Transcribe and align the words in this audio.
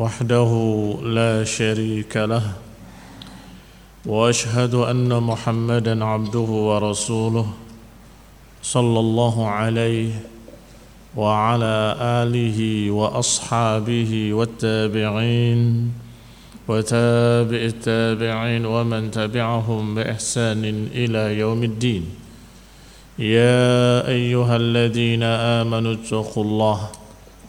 وحده 0.00 0.50
لا 1.04 1.44
شريك 1.44 2.16
له 2.16 2.42
وأشهد 4.06 4.74
أن 4.74 5.22
محمدا 5.22 6.04
عبده 6.04 6.50
ورسوله 6.68 7.46
صلى 8.62 9.00
الله 9.00 9.36
عليه 9.48 10.12
وعلى 11.16 11.76
آله 12.00 12.90
وأصحابه 12.90 14.12
والتابعين 14.32 15.60
وتابع 16.68 17.60
التابعين 17.72 18.66
ومن 18.66 19.10
تبعهم 19.10 19.94
بإحسان 19.94 20.88
إلى 20.94 21.38
يوم 21.38 21.60
الدين. 21.64 22.04
يا 23.18 24.08
أيها 24.08 24.56
الذين 24.56 25.22
آمنوا 25.60 25.92
اتقوا 25.92 26.44
الله 26.44 26.80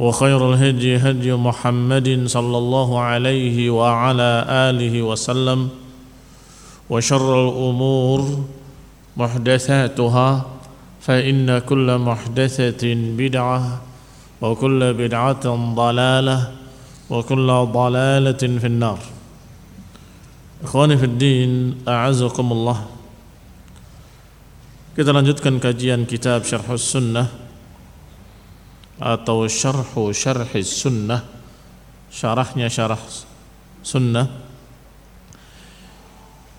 وخير 0.00 0.40
الهدي 0.40 0.96
هدي 0.96 1.36
محمد 1.36 2.08
صلى 2.24 2.58
الله 2.58 2.88
عليه 3.00 3.56
وعلى 3.68 4.30
آله 4.48 4.94
وسلم 5.02 5.68
وشر 6.88 7.28
الأمور 7.48 8.20
محدثاتها 9.16 10.28
فإن 11.04 11.58
كل 11.68 11.88
محدثة 11.98 12.84
بدعة 13.20 13.60
وكل 14.40 14.80
بدعة 14.94 15.44
ضلالة 15.76 16.38
وكل 17.10 17.48
ضلالة 17.52 18.42
في 18.60 18.66
النار. 18.72 19.00
إخواني 20.64 20.96
في 20.96 21.06
الدين 21.12 21.84
أعزكم 21.88 22.46
الله. 22.52 22.78
Kita 24.96 25.12
lanjutkan 25.12 25.60
kajian 25.60 26.08
kitab 26.08 26.48
Syarh 26.48 26.64
Sunnah. 26.80 27.49
Atau 29.00 29.48
syarhu 29.48 30.12
syarhi 30.12 30.60
sunnah 30.60 31.24
syarahnya 32.12 32.68
syarah 32.68 33.00
sunnah 33.80 34.28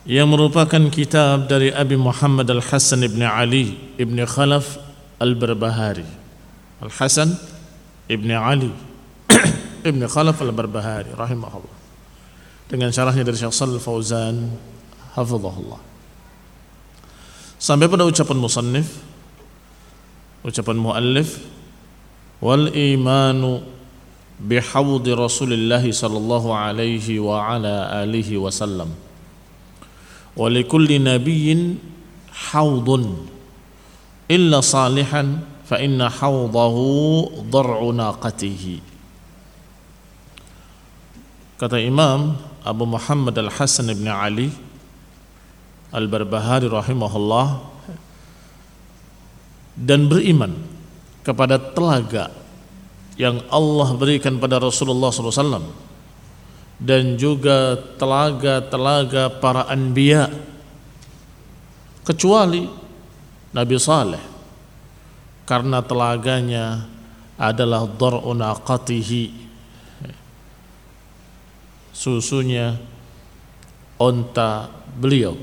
yang 0.10 0.26
merupakan 0.26 0.82
kitab 0.90 1.46
dari 1.46 1.70
Abi 1.70 1.94
Muhammad 1.94 2.50
Al-Hasan 2.50 3.06
ibn 3.06 3.22
Ali 3.22 3.78
ibn 4.02 4.18
Khalaf 4.26 4.82
Al-Barbahari 5.22 6.08
Al-Hasan 6.82 7.38
ibn 8.10 8.34
Ali 8.34 8.74
ibn 9.86 10.02
Khalaf 10.10 10.42
Al-Barbahari 10.42 11.14
rahimahullah 11.14 11.78
dengan 12.66 12.90
syarahnya 12.90 13.22
dari 13.22 13.38
Syekh 13.38 13.54
Shalal 13.54 13.78
Fauzan 13.78 14.50
hafizahullah 15.14 15.82
sampai 17.62 17.86
pada 17.86 18.02
ucapan 18.10 18.38
musannif 18.42 18.90
ucapan 20.42 20.82
muallif 20.82 21.61
wal 22.42 22.74
imanu 22.74 23.62
bihawdi 24.42 25.14
Rasulillah 25.14 25.86
sallallahu 25.86 26.50
alaihi 26.50 27.22
wa 27.22 27.46
ala 27.46 28.02
alihi 28.02 28.42
wasallam 28.42 28.90
wa 30.34 30.50
likulli 30.50 30.98
nabiyyin 30.98 31.78
hawdun 32.34 33.30
illa 34.26 34.66
salihan 34.66 35.46
fa 35.70 35.78
inna 35.78 36.10
hawdahu 36.10 37.46
dar'u 37.54 37.94
naqatihi 37.94 38.82
kata 41.62 41.78
Imam 41.78 42.42
Abu 42.66 42.90
Muhammad 42.90 43.38
Al-Hasan 43.38 43.94
ibn 43.94 44.10
Ali 44.10 44.50
Al-Barbahari 45.94 46.66
rahimahullah 46.66 47.62
dan 49.78 50.10
beriman 50.10 50.81
kepada 51.22 51.58
telaga 51.58 52.34
yang 53.18 53.42
Allah 53.54 53.94
berikan 53.94 54.42
pada 54.42 54.58
Rasulullah 54.58 55.14
SAW 55.14 55.70
dan 56.82 57.14
juga 57.14 57.78
telaga-telaga 58.02 59.30
para 59.38 59.70
anbiya 59.70 60.34
kecuali 62.02 62.66
Nabi 63.54 63.76
Saleh 63.78 64.24
karena 65.46 65.86
telaganya 65.86 66.90
adalah 67.38 67.86
dar'unaqatihi 67.86 69.24
susunya 71.94 72.82
onta 74.02 74.74
beliau. 74.98 75.38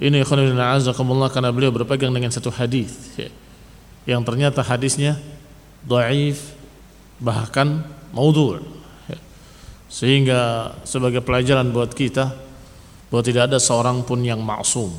Ini 0.00 0.24
khonibina 0.24 0.72
azakumullah 0.80 1.28
karena 1.28 1.52
beliau 1.52 1.68
berpegang 1.68 2.08
dengan 2.08 2.32
satu 2.32 2.48
hadis 2.48 3.12
yang 4.10 4.26
ternyata 4.26 4.66
hadisnya 4.66 5.14
dhaif 5.86 6.50
bahkan 7.22 7.86
maudhu' 8.10 8.58
sehingga 9.86 10.74
sebagai 10.82 11.22
pelajaran 11.22 11.70
buat 11.70 11.94
kita 11.94 12.34
bahwa 13.06 13.22
tidak 13.22 13.50
ada 13.54 13.58
seorang 13.62 14.02
pun 14.02 14.18
yang 14.26 14.42
maksum 14.42 14.90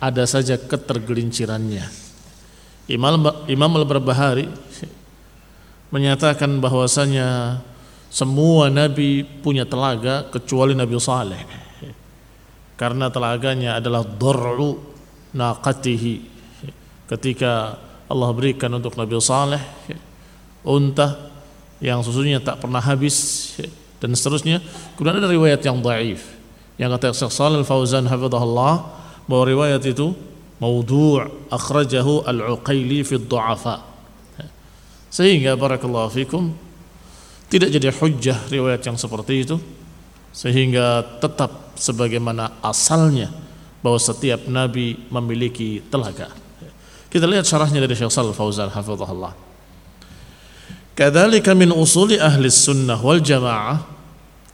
ada 0.00 0.24
saja 0.24 0.56
ketergelincirannya. 0.56 1.84
Imam 2.88 3.22
Imam 3.46 3.70
Al-Barbahari 3.76 4.48
menyatakan 5.92 6.58
bahwasanya 6.58 7.60
semua 8.08 8.72
nabi 8.72 9.22
punya 9.22 9.68
telaga 9.68 10.26
kecuali 10.32 10.74
Nabi 10.74 10.98
Saleh. 10.98 11.44
Karena 12.74 13.12
telaganya 13.12 13.76
adalah 13.76 14.02
dar'u 14.02 14.80
naqatihi. 15.36 16.16
Ketika 17.06 17.76
Allah 18.10 18.34
berikan 18.34 18.74
untuk 18.74 18.98
Nabi 18.98 19.14
Saleh 19.22 19.62
unta 20.66 21.30
yang 21.78 22.02
susunya 22.02 22.42
tak 22.42 22.60
pernah 22.60 22.82
habis 22.82 23.54
dan 24.02 24.12
seterusnya. 24.12 24.58
Kemudian 24.98 25.22
ada 25.22 25.30
riwayat 25.30 25.62
yang 25.62 25.78
dhaif 25.78 26.40
yang 26.80 26.88
kata 26.96 27.12
Syekh 27.12 27.28
Shalal 27.36 27.60
Fauzan 27.68 28.08
hafizahullah 28.08 28.74
bahwa 29.28 29.44
riwayat 29.44 29.84
itu 29.84 30.16
maudhu' 30.56 31.20
akhrajahu 31.52 32.24
al-Uqaili 32.24 33.04
fi 33.04 33.20
dhu'afa 33.20 33.84
sehingga 35.12 35.60
barakallahu 35.60 36.08
fikum 36.08 36.56
tidak 37.52 37.68
jadi 37.68 37.92
hujjah 37.92 38.38
riwayat 38.48 38.80
yang 38.80 38.96
seperti 38.96 39.44
itu 39.44 39.56
sehingga 40.32 41.04
tetap 41.20 41.76
sebagaimana 41.76 42.62
asalnya 42.64 43.28
bahwa 43.84 44.00
setiap 44.00 44.48
nabi 44.48 44.96
memiliki 45.12 45.84
telaga 45.92 46.32
kita 47.10 47.26
lihat 47.26 47.44
syarahnya 47.44 47.82
dari 47.82 47.98
Syekh 47.98 48.14
Shalal 48.14 48.32
Fauzan 48.32 48.70
hafizahullah 48.70 49.34
Kadzalika 51.00 51.56
min 51.56 51.72
usuli 51.72 52.20
ahli 52.20 52.52
sunnah 52.52 53.00
wal 53.00 53.24
jamaah 53.24 53.80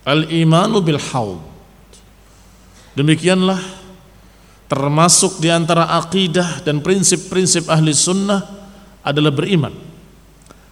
Al-imanu 0.06 0.78
bil 0.86 1.02
haud. 1.02 1.42
Demikianlah 2.94 3.58
termasuk 4.70 5.42
di 5.42 5.50
antara 5.50 5.90
akidah 5.98 6.62
dan 6.62 6.78
prinsip-prinsip 6.78 7.66
ahli 7.66 7.90
sunnah 7.90 8.38
adalah 9.02 9.34
beriman 9.34 9.74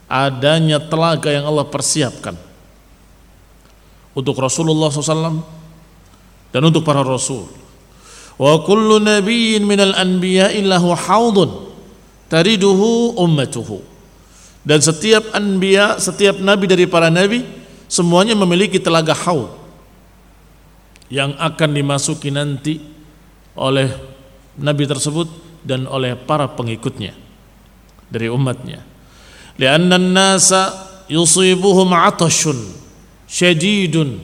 adanya 0.07 0.79
telaga 0.79 1.35
yang 1.35 1.51
Allah 1.51 1.67
persiapkan 1.67 2.39
untuk 4.15 4.39
Rasulullah 4.39 4.95
SAW 4.95 5.43
dan 6.55 6.63
untuk 6.63 6.87
para 6.87 7.03
rasul. 7.03 7.51
Wa 8.39 8.63
kullu 8.63 9.03
nabiyyin 9.03 9.67
minal 9.67 9.99
anbiya 9.99 10.55
illahu 10.55 10.95
haudun 10.95 11.74
tariduhu 12.29 13.17
ummatuhu. 13.19 13.83
Dan 14.65 14.81
setiap 14.81 15.29
anbiya, 15.37 16.01
setiap 16.01 16.41
nabi 16.41 16.65
dari 16.65 16.89
para 16.89 17.13
nabi 17.13 17.45
semuanya 17.85 18.33
memiliki 18.33 18.81
telaga 18.81 19.13
haud 19.13 19.53
yang 21.13 21.37
akan 21.37 21.71
dimasuki 21.77 22.33
nanti 22.33 22.81
oleh 23.53 23.93
nabi 24.57 24.89
tersebut 24.89 25.29
dan 25.61 25.85
oleh 25.85 26.17
para 26.17 26.49
pengikutnya 26.49 27.13
dari 28.09 28.33
umatnya. 28.33 28.81
Lianna 29.61 30.01
an-nasa 30.01 30.73
yusibuhum 31.13 31.93
'atashun 31.93 32.57
syadidun 33.29 34.19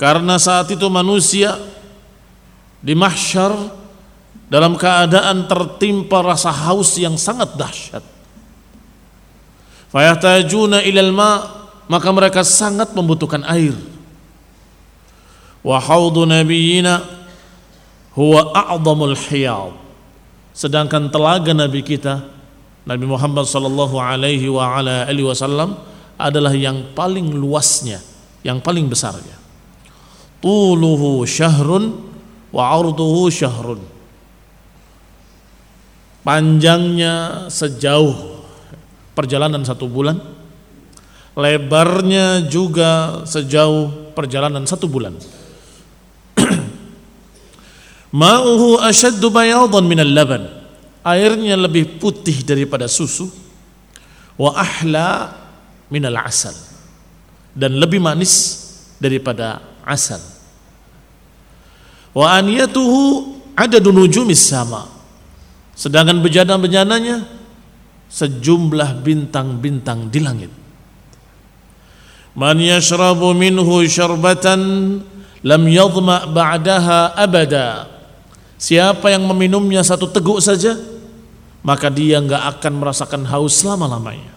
karena 0.00 0.40
saat 0.40 0.72
itu 0.72 0.88
manusia 0.88 1.56
di 2.80 2.92
mahsyar 2.92 3.52
dalam 4.46 4.78
keadaan 4.78 5.50
tertimpa 5.50 6.22
rasa 6.22 6.54
haus 6.54 6.94
yang 6.98 7.18
sangat 7.18 7.54
dahsyat. 7.58 8.04
Fayahtajuna 9.90 10.86
ilal 10.86 11.10
ma 11.10 11.30
maka 11.86 12.10
mereka 12.10 12.42
sangat 12.42 12.94
membutuhkan 12.94 13.42
air. 13.46 13.74
Wa 15.66 15.82
haudu 15.82 16.26
nabiyina 16.26 17.02
huwa 18.14 18.54
a'dhamul 18.54 19.18
hiyad 19.18 19.74
sedangkan 20.56 21.12
telaga 21.12 21.52
nabi 21.52 21.84
kita 21.84 22.32
Nabi 22.86 23.02
Muhammad 23.02 23.50
sallallahu 23.50 23.98
alaihi 23.98 24.46
wa 24.46 24.78
ala 24.78 25.10
alihi 25.10 25.26
wasallam 25.26 25.74
adalah 26.16 26.54
yang 26.54 26.94
paling 26.94 27.34
luasnya 27.34 27.98
yang 28.46 28.62
paling 28.62 28.86
besarnya. 28.86 29.34
Tuluhu 30.38 31.26
syahrun 31.26 31.98
wa 32.54 32.62
arduhu 32.70 33.26
syahrun 33.26 33.95
panjangnya 36.26 37.46
sejauh 37.46 38.42
perjalanan 39.14 39.62
satu 39.62 39.86
bulan. 39.86 40.18
Lebarnya 41.38 42.50
juga 42.50 43.22
sejauh 43.22 44.10
perjalanan 44.18 44.66
satu 44.66 44.90
bulan. 44.90 45.14
Ma'uhu 48.20 48.82
ashaddu 48.82 49.30
bayadan 49.30 49.86
minal 49.86 50.10
laban. 50.10 50.50
Airnya 51.06 51.54
lebih 51.54 52.02
putih 52.02 52.42
daripada 52.42 52.90
susu. 52.90 53.30
Wa 54.34 54.58
ahla 54.58 55.30
minal 55.86 56.18
asal. 56.18 56.56
Dan 57.54 57.78
lebih 57.78 58.02
manis 58.02 58.66
daripada 58.98 59.62
asal. 59.86 60.18
Wa 62.16 62.40
aniyatuhu 62.40 63.36
ada 63.54 63.76
nujumis 63.78 64.40
sama 64.40 64.95
sedangkan 65.76 66.24
bejana-bejananya 66.24 67.28
sejumlah 68.08 69.04
bintang-bintang 69.04 70.08
di 70.08 70.20
langit. 70.24 70.52
Man 72.32 72.56
yashrabu 72.60 73.36
minhu 73.36 73.84
syarbatan 73.84 74.60
lam 75.44 75.62
yadhma 75.68 76.24
ba'daha 76.28 77.12
abada. 77.12 77.92
Siapa 78.56 79.12
yang 79.12 79.28
meminumnya 79.28 79.84
satu 79.84 80.08
teguk 80.08 80.40
saja, 80.40 80.80
maka 81.60 81.92
dia 81.92 82.24
enggak 82.24 82.56
akan 82.56 82.72
merasakan 82.80 83.22
haus 83.28 83.60
selama-lamanya. 83.60 84.32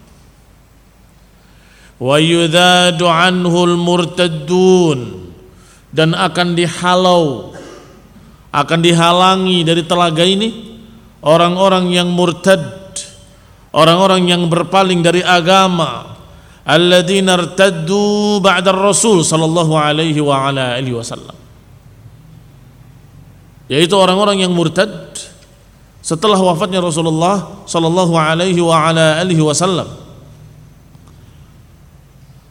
Wa 2.00 2.16
yudhadu 2.16 3.04
anhu 3.08 3.68
murtaddun 3.76 5.28
dan 5.92 6.16
akan 6.16 6.56
dihalau 6.56 7.52
akan 8.50 8.78
dihalangi 8.82 9.62
dari 9.62 9.84
telaga 9.84 10.24
ini 10.24 10.79
orang-orang 11.20 11.92
yang 11.92 12.08
murtad 12.08 12.80
orang-orang 13.70 14.26
yang 14.26 14.42
berpaling 14.50 15.00
dari 15.00 15.22
agama 15.22 16.18
alladzina 16.66 17.38
irtaddu 17.38 18.38
ba'da 18.42 18.74
rasul 18.74 19.22
sallallahu 19.22 19.74
alaihi 19.78 20.18
wa 20.22 20.50
ala 20.50 20.76
alihi 20.76 20.94
wasallam. 20.94 21.36
Yaitu 23.70 23.94
orang-orang 23.94 24.42
yang 24.42 24.50
murtad 24.50 24.90
setelah 26.02 26.34
wafatnya 26.42 26.82
Rasulullah 26.82 27.62
sallallahu 27.70 28.18
alaihi 28.18 28.58
wa 28.58 28.74
ala 28.90 29.22
alihi 29.22 29.38
wasallam. 29.38 29.86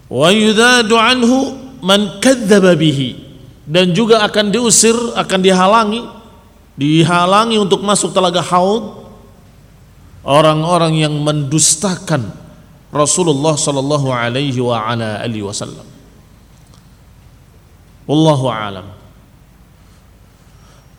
Wa 0.07 0.31
yudadu 0.31 0.95
anhu 0.95 1.59
man 1.83 2.23
kadzdzaba 2.23 2.71
bihi. 2.79 3.27
Dan 3.69 3.93
juga 3.93 4.25
akan 4.25 4.49
diusir 4.49 4.95
akan 5.13 5.39
dihalangi 5.45 6.01
dihalangi 6.79 7.59
untuk 7.59 7.83
masuk 7.83 8.15
telaga 8.15 8.39
haud 8.39 9.03
orang-orang 10.23 11.03
yang 11.03 11.11
mendustakan 11.19 12.31
Rasulullah 12.89 13.59
sallallahu 13.59 14.07
alaihi 14.09 14.63
wa 14.63 14.79
ala 14.79 15.19
alihi 15.19 15.43
wasallam. 15.43 15.85
Wallahu 18.09 18.47
alam. 18.49 18.87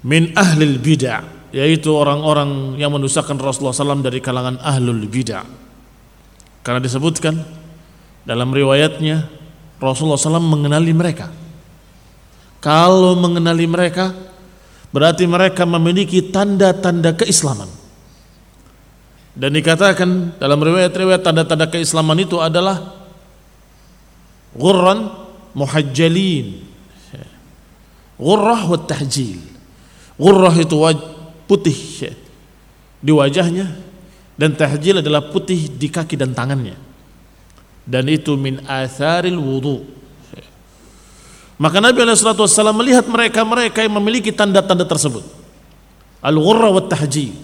Min 0.06 0.30
ahli 0.36 0.78
bid'ah 0.78 1.26
yaitu 1.50 1.90
orang-orang 1.90 2.78
yang 2.78 2.94
mendustakan 2.94 3.34
Rasulullah 3.34 3.74
SAW 3.74 4.06
dari 4.06 4.22
kalangan 4.22 4.62
ahlul 4.62 5.02
bid'ah. 5.10 5.42
Karena 6.62 6.78
disebutkan 6.78 7.34
dalam 8.22 8.54
riwayatnya 8.54 9.26
Rasulullah 9.82 10.14
SAW 10.14 10.38
mengenali 10.38 10.94
mereka. 10.94 11.26
Kalau 12.62 13.18
mengenali 13.18 13.66
mereka 13.66 14.29
berarti 14.90 15.26
mereka 15.26 15.66
memiliki 15.66 16.30
tanda-tanda 16.30 17.14
keislaman. 17.14 17.70
Dan 19.30 19.54
dikatakan 19.54 20.36
dalam 20.42 20.58
riwayat-riwayat 20.58 21.22
tanda-tanda 21.22 21.70
keislaman 21.70 22.18
itu 22.18 22.42
adalah 22.42 22.98
ghurran 24.54 25.06
muhajjalin. 25.54 26.66
Ghurrah 28.20 28.68
wa 28.68 28.78
tahjil. 28.84 29.40
Ghurrah 30.20 30.52
itu 30.60 30.76
putih 31.48 31.78
di 33.00 33.12
wajahnya 33.16 33.72
dan 34.36 34.52
tahjil 34.52 35.00
adalah 35.00 35.32
putih 35.32 35.72
di 35.72 35.88
kaki 35.88 36.20
dan 36.20 36.36
tangannya. 36.36 36.76
Dan 37.88 38.08
itu 38.12 38.36
min 38.36 38.60
atharil 38.68 39.40
wudu. 39.40 39.99
Maka 41.60 41.76
Nabi 41.76 42.00
SAW 42.16 42.72
melihat 42.72 43.04
mereka-mereka 43.04 43.84
yang 43.84 43.92
memiliki 44.00 44.32
tanda-tanda 44.32 44.88
tersebut. 44.88 45.20
Al-ghurra 46.24 46.72
wa 46.72 46.80
tahjil 46.88 47.36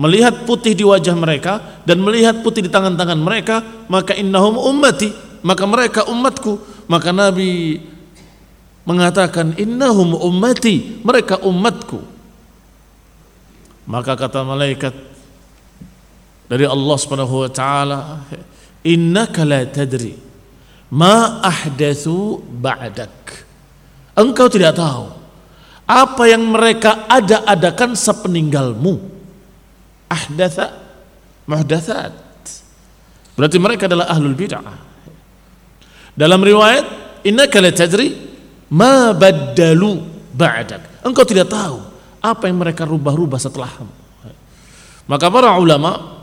melihat 0.00 0.48
putih 0.48 0.72
di 0.72 0.80
wajah 0.80 1.12
mereka 1.12 1.84
dan 1.84 2.00
melihat 2.00 2.40
putih 2.40 2.64
di 2.64 2.72
tangan-tangan 2.72 3.20
mereka 3.20 3.60
maka 3.84 4.16
innahum 4.16 4.56
ummati 4.56 5.12
maka 5.44 5.64
mereka 5.68 6.00
umatku. 6.08 6.60
Maka 6.88 7.12
Nabi 7.14 7.80
mengatakan 8.84 9.56
innahum 9.60 10.16
ummati 10.16 11.00
mereka 11.04 11.40
umatku. 11.44 12.00
Maka 13.88 14.16
kata 14.16 14.44
malaikat 14.44 14.94
dari 16.48 16.64
Allah 16.64 16.96
Subhanahu 16.96 17.46
wa 17.46 17.50
taala 17.52 17.98
innaka 18.82 19.44
la 19.44 19.64
tadri 19.68 20.29
ma 20.90 21.38
ahdatsu 21.42 22.42
ba'dak 22.42 23.46
engkau 24.18 24.50
tidak 24.50 24.74
tahu 24.74 25.06
apa 25.90 26.22
yang 26.30 26.46
mereka 26.46 27.10
ada-adakan 27.10 27.98
sepeninggalmu 27.98 28.94
ahdatha 30.10 30.90
muhdatsat. 31.50 32.14
Berarti 33.34 33.58
mereka 33.58 33.90
adalah 33.90 34.06
ahlul 34.06 34.38
bid'ah. 34.38 34.78
Dalam 36.14 36.38
riwayat, 36.38 36.84
innaka 37.26 37.58
la 37.58 37.74
tadri 37.74 38.14
ma 38.70 39.10
baddalu 39.10 39.98
ba'dak. 40.30 41.02
Engkau 41.02 41.26
tidak 41.26 41.50
tahu 41.50 41.82
apa 42.20 42.46
yang 42.46 42.60
mereka 42.60 42.86
rubah-rubah 42.86 43.40
setelahmu. 43.40 43.90
Maka 45.10 45.26
para 45.26 45.58
ulama 45.58 46.22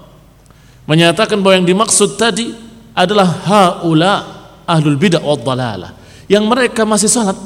menyatakan 0.87 1.41
bahwa 1.43 1.59
yang 1.59 1.67
dimaksud 1.67 2.15
tadi 2.15 2.55
adalah 2.95 3.27
haula 3.43 4.36
ahlul 4.67 4.99
bid'ah 4.99 5.23
wad 5.23 5.41
dalalah. 5.41 5.91
Yang 6.27 6.43
mereka 6.45 6.83
masih 6.83 7.07
salat 7.07 7.39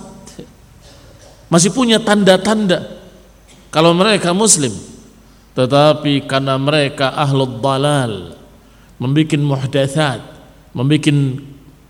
masih 1.52 1.70
punya 1.76 2.02
tanda-tanda 2.02 3.00
kalau 3.70 3.94
mereka 3.94 4.34
muslim. 4.34 4.74
Tetapi 5.52 6.26
karena 6.26 6.56
mereka 6.56 7.12
ahlul 7.12 7.60
dalal 7.60 8.40
membuat 8.98 9.36
muhdatsat 9.36 10.20
membuat 10.72 11.12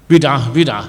bid'ah-bid'ah 0.10 0.86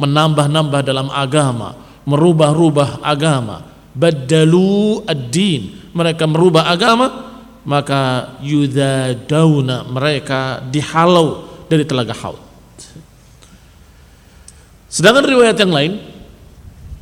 menambah-nambah 0.00 0.80
dalam 0.82 1.08
agama, 1.12 1.76
merubah-rubah 2.08 3.04
agama, 3.04 3.62
badalu 3.94 5.04
ad-din, 5.06 5.92
mereka 5.94 6.26
merubah 6.26 6.66
agama, 6.66 7.06
maka 7.64 8.34
yudadauna 8.44 9.88
mereka 9.88 10.60
dihalau 10.68 11.46
dari 11.70 11.86
telaga 11.86 12.12
haud. 12.12 12.43
Sedangkan 14.94 15.26
riwayat 15.26 15.58
yang 15.58 15.74
lain 15.74 15.98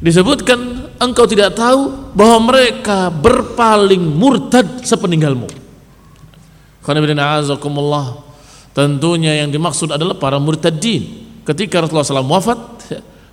disebutkan 0.00 0.88
engkau 0.96 1.28
tidak 1.28 1.52
tahu 1.52 2.08
bahwa 2.16 2.48
mereka 2.48 3.12
berpaling 3.12 4.00
murtad 4.00 4.80
sepeninggalmu. 4.80 5.44
Tentunya 8.72 9.44
yang 9.44 9.52
dimaksud 9.52 9.92
adalah 9.92 10.16
para 10.16 10.40
murtadin. 10.40 11.28
Ketika 11.44 11.84
Rasulullah 11.84 12.24
SAW 12.24 12.32
wafat, 12.32 12.60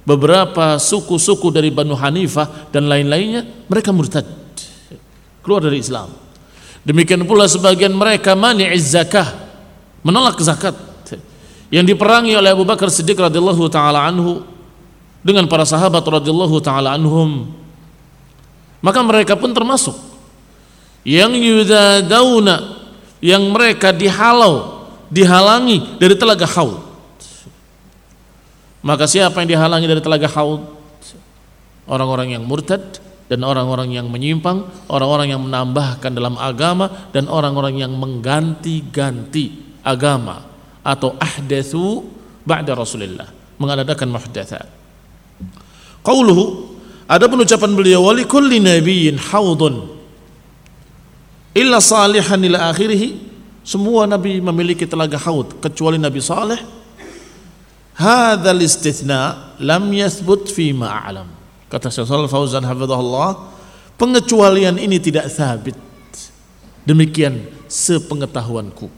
beberapa 0.04 0.75
suku-suku 0.75 1.56
dari 1.56 1.72
Banu 1.72 1.96
Hanifah 1.96 2.68
dan 2.75 2.92
lain-lainnya 2.92 3.48
mereka 3.72 3.96
murtad 3.96 4.28
keluar 5.39 5.63
dari 5.63 5.80
Islam. 5.80 6.12
Demikian 6.84 7.24
pula 7.24 7.48
sebagian 7.48 7.96
mereka 7.96 8.36
mani'iz 8.36 8.92
zakah, 8.92 9.39
menolak 10.04 10.36
zakat 10.44 10.88
yang 11.69 11.85
diperangi 11.85 12.33
oleh 12.33 12.49
Abu 12.53 12.65
Bakar 12.65 12.89
Siddiq 12.89 13.17
radhiyallahu 13.17 13.69
taala 13.69 14.09
anhu 14.09 14.41
dengan 15.21 15.45
para 15.45 15.65
sahabat 15.65 16.01
radhiyallahu 16.01 16.57
taala 16.65 16.97
anhum. 16.97 17.53
Maka 18.81 18.99
mereka 19.05 19.38
pun 19.38 19.53
termasuk 19.53 19.93
yang 21.05 21.31
yudadauna 21.33 22.81
yang 23.21 23.43
mereka 23.53 23.93
dihalau 23.93 24.88
dihalangi 25.13 26.01
dari 26.01 26.17
telaga 26.17 26.49
haud. 26.49 26.81
Maka 28.79 29.05
siapa 29.05 29.43
yang 29.43 29.49
dihalangi 29.59 29.85
dari 29.85 30.01
telaga 30.01 30.31
haud? 30.31 30.63
Orang-orang 31.89 32.38
yang 32.38 32.45
murtad 32.45 33.01
dan 33.29 33.45
orang-orang 33.45 33.93
yang 33.93 34.09
menyimpang 34.09 34.65
orang-orang 34.89 35.38
yang 35.38 35.41
menambahkan 35.45 36.09
dalam 36.17 36.33
agama 36.41 37.09
dan 37.13 37.29
orang-orang 37.29 37.77
yang 37.77 37.93
mengganti-ganti 37.93 39.77
agama 39.85 40.49
atau 40.89 41.13
ahdatsu 41.22 42.10
ba'da 42.41 42.74
Rasulillah, 42.74 43.29
mengadakan 43.62 44.10
muhdatsat. 44.10 44.65
Qauluhu 46.01 46.74
ada 47.05 47.29
ucapan 47.29 47.77
beliau 47.77 48.10
wali 48.10 48.25
kulli 48.25 48.58
nabiyyin 48.58 49.22
haudun 49.29 49.86
illa 51.53 51.77
salihan 51.77 52.41
ila 52.41 52.74
akhirih. 52.74 53.29
Semua 53.60 54.10
nabi 54.10 54.41
memiliki 54.41 54.89
telaga 54.89 55.22
haud 55.29 55.62
kecuali 55.62 56.01
Nabi 56.01 56.17
Saleh. 56.25 56.58
Hadzal 57.93 58.65
istithna 58.65 59.53
lam 59.62 59.93
yathbut 59.93 60.50
fi 60.50 60.74
ma 60.74 60.89
a'lam. 60.89 61.29
Kata 61.69 61.93
Syekh 61.93 62.10
Shalal 62.10 62.31
Fauzan 62.31 62.65
hafizahullah 62.65 63.53
pengecualian 63.93 64.81
ini 64.81 64.98
tidak 64.98 65.29
sabit 65.29 65.77
demikian 66.81 67.46
sepengetahuanku 67.69 68.89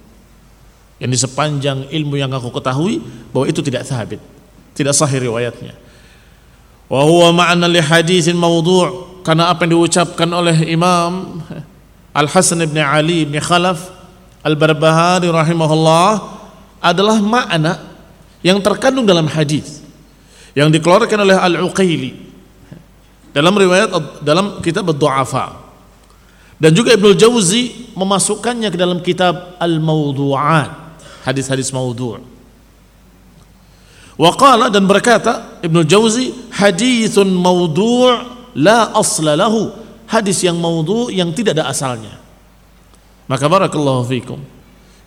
yang 1.02 1.10
di 1.10 1.18
sepanjang 1.18 1.90
ilmu 1.90 2.14
yang 2.22 2.30
aku 2.30 2.54
ketahui 2.54 3.02
bahwa 3.34 3.50
itu 3.50 3.66
tidak 3.66 3.90
sabit 3.90 4.22
tidak 4.76 4.96
sahih 4.96 5.28
riwayatnya. 5.28 5.76
Wa 6.92 7.04
huwa 7.08 7.44
ma'na 7.44 7.68
li 7.72 7.80
haditsin 7.80 8.36
mawdu' 8.36 9.24
karena 9.24 9.52
apa 9.52 9.64
yang 9.64 9.80
diucapkan 9.80 10.28
oleh 10.28 10.68
Imam 10.68 11.40
Al 12.12 12.28
Hasan 12.28 12.60
bin 12.68 12.82
Ali 12.84 13.24
bin 13.24 13.40
Khalaf 13.40 13.94
Al 14.44 14.58
Barbahari 14.58 15.32
rahimahullah 15.32 16.10
adalah 16.82 17.22
makna 17.22 17.80
yang 18.42 18.60
terkandung 18.60 19.06
dalam 19.06 19.30
hadis 19.30 19.86
yang 20.58 20.68
dikeluarkan 20.68 21.16
oleh 21.22 21.38
Al 21.38 21.56
Uqaili 21.64 22.18
dalam 23.32 23.56
riwayat 23.56 24.20
dalam 24.20 24.60
kitab 24.60 24.90
Ad-Du'afa. 24.92 25.64
Dan 26.62 26.78
juga 26.78 26.94
Ibnu 26.94 27.18
Jauzi 27.18 27.94
memasukkannya 27.98 28.70
ke 28.70 28.78
dalam 28.78 29.02
kitab 29.02 29.58
Al-Mawdu'at 29.58 30.81
hadis-hadis 31.26 31.70
maudhu' 31.74 32.42
Waqala 34.22 34.70
dan 34.70 34.86
berkata 34.86 35.58
Ibnu 35.66 35.82
Jauzi 35.82 36.30
hadithun 36.54 37.34
maudhu' 37.34 38.22
la 38.54 38.94
asla 38.94 39.34
lahu. 39.34 39.74
Hadis 40.06 40.46
yang 40.46 40.62
maudhu' 40.62 41.10
yang 41.10 41.34
tidak 41.34 41.58
ada 41.58 41.72
asalnya. 41.72 42.22
Maka 43.26 43.50
barakallahu 43.50 44.06
fikum. 44.06 44.38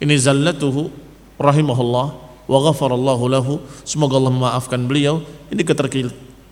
Ini 0.02 0.18
zallatuhu 0.18 0.90
rahimahullah 1.38 2.06
wa 2.49 2.59
ghafarallahu 2.66 3.25
lahu. 3.30 3.54
Semoga 3.87 4.18
Allah 4.18 4.35
memaafkan 4.35 4.83
beliau. 4.83 5.23
Ini 5.52 5.62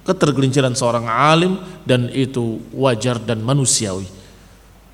ketergelinciran 0.06 0.76
seorang 0.78 1.10
alim 1.10 1.58
dan 1.82 2.12
itu 2.14 2.62
wajar 2.76 3.18
dan 3.18 3.42
manusiawi. 3.42 4.06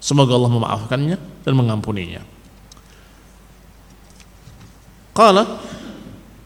Semoga 0.01 0.39
Allah 0.39 0.53
memaafkannya 0.57 1.17
dan 1.45 1.53
mengampuninya 1.53 2.38
Qala 5.19 5.43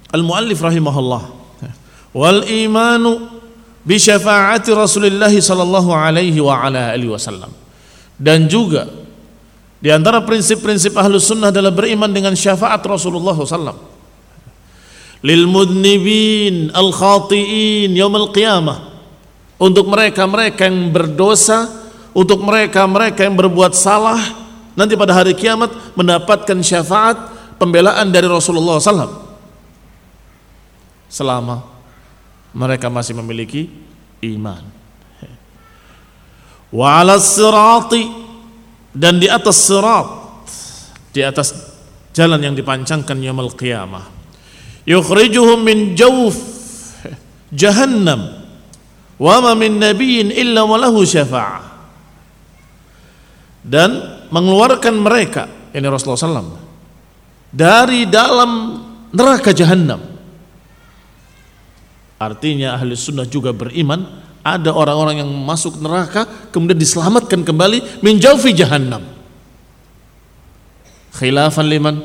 al-muallif 0.09 0.57
rahimahullah 0.65 1.23
wal 2.17 2.41
imanu 2.49 3.29
bi 3.85 4.01
syafaati 4.01 4.73
Rasulullah 4.73 5.29
sallallahu 5.29 5.93
alaihi 5.93 6.41
wa 6.41 6.57
ala 6.65 6.97
alihi 6.97 7.13
wasallam. 7.13 7.53
Dan 8.17 8.49
juga 8.49 8.89
di 9.77 9.93
antara 9.93 10.25
prinsip-prinsip 10.25 10.97
ahlu 10.97 11.21
sunnah 11.21 11.53
adalah 11.53 11.69
beriman 11.69 12.09
dengan 12.09 12.33
syafaat 12.33 12.81
Rasulullah 12.87 13.37
SAW 13.37 13.77
lil 15.21 15.45
mudnibin 15.45 16.73
al 16.73 16.97
khati'in 16.97 17.93
yaumil 17.93 18.33
qiyamah. 18.33 18.89
Untuk 19.61 19.87
mereka-mereka 19.87 20.65
yang 20.67 20.91
berdosa 20.91 21.83
untuk 22.13 22.45
mereka-mereka 22.45 23.25
yang 23.25 23.37
berbuat 23.37 23.73
salah 23.73 24.21
nanti 24.77 24.97
pada 24.97 25.17
hari 25.17 25.33
kiamat 25.33 25.73
mendapatkan 25.97 26.61
syafaat 26.61 27.32
pembelaan 27.63 28.11
dari 28.11 28.27
Rasulullah 28.27 28.83
SAW 28.83 29.23
selama 31.07 31.63
mereka 32.51 32.91
masih 32.91 33.15
memiliki 33.15 33.71
iman. 34.27 34.67
Wa 36.75 36.99
ala 36.99 37.23
sirati 37.23 38.11
dan 38.91 39.23
di 39.23 39.31
atas 39.31 39.63
sirat 39.63 40.09
di 41.15 41.23
atas 41.23 41.55
jalan 42.11 42.43
yang 42.43 42.59
dipancangkan 42.59 43.15
yaumul 43.23 43.55
qiyamah. 43.55 44.11
Yukhrijuhum 44.83 45.63
min 45.63 45.95
jawf 45.95 46.35
jahannam 47.55 48.43
wa 49.23 49.37
ma 49.39 49.53
min 49.55 49.79
nabiyyin 49.79 50.35
illa 50.35 50.67
walahu 50.67 51.07
syafa'ah. 51.07 51.71
Dan 53.63 53.95
mengeluarkan 54.35 54.99
mereka 54.99 55.47
ini 55.71 55.87
Rasulullah 55.87 56.43
SAW 56.43 56.62
dari 57.53 58.09
dalam 58.09 58.81
neraka 59.13 59.53
jahanam. 59.53 60.01
Artinya 62.17 62.75
ahli 62.75 62.97
sunnah 62.97 63.29
juga 63.29 63.53
beriman 63.53 64.25
ada 64.43 64.75
orang-orang 64.75 65.23
yang 65.23 65.31
masuk 65.31 65.79
neraka 65.79 66.27
kemudian 66.51 66.81
diselamatkan 66.81 67.45
kembali 67.47 68.03
menjauhi 68.03 68.57
jahanam. 68.57 69.05
Khilafan 71.13 71.67
liman? 71.69 71.97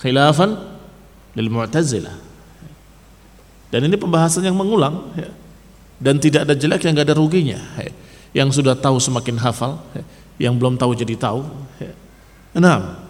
Khilafan 0.00 0.56
lil 1.34 1.50
Mu'tazilah. 1.50 2.16
Dan 3.74 3.90
ini 3.90 3.98
pembahasan 3.98 4.46
yang 4.46 4.54
mengulang 4.54 5.10
ya. 5.18 5.34
dan 5.98 6.22
tidak 6.22 6.46
ada 6.46 6.54
jelek 6.54 6.86
yang 6.86 6.94
nggak 6.94 7.10
ada 7.10 7.16
ruginya. 7.18 7.58
Ya. 7.80 7.92
Yang 8.44 8.62
sudah 8.62 8.78
tahu 8.78 9.02
semakin 9.02 9.34
hafal, 9.42 9.82
ya. 9.94 10.02
yang 10.46 10.54
belum 10.54 10.78
tahu 10.78 10.94
jadi 10.94 11.18
tahu. 11.18 11.42
Nah, 12.54 13.03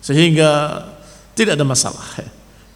sehingga 0.00 0.82
tidak 1.36 1.56
ada 1.56 1.64
masalah. 1.64 2.04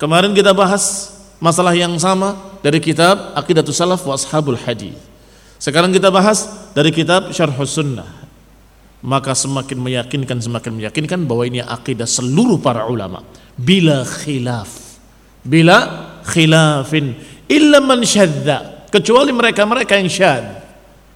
Kemarin 0.01 0.33
kita 0.37 0.53
bahas 0.53 1.13
masalah 1.41 1.77
yang 1.77 1.93
sama 2.01 2.37
dari 2.65 2.81
kitab 2.81 3.37
Aqidatus 3.37 3.77
Salaf 3.77 4.05
wa 4.05 4.17
Ashabul 4.17 4.57
Hadis. 4.57 4.97
Sekarang 5.61 5.93
kita 5.93 6.13
bahas 6.13 6.49
dari 6.77 6.93
kitab 6.93 7.33
Syarhus 7.33 7.77
Sunnah. 7.77 8.25
Maka 9.05 9.37
semakin 9.37 9.77
meyakinkan 9.85 10.41
semakin 10.41 10.73
meyakinkan 10.81 11.29
bahwa 11.29 11.45
ini 11.45 11.61
akidah 11.61 12.09
seluruh 12.09 12.57
para 12.57 12.89
ulama 12.89 13.21
bila 13.53 14.01
khilaf. 14.01 14.97
Bila 15.45 15.77
khilafin 16.25 17.13
illa 17.45 17.85
man 17.85 18.01
syadza 18.01 18.89
kecuali 18.89 19.29
mereka-mereka 19.29 20.01
yang 20.01 20.09
syad 20.09 20.65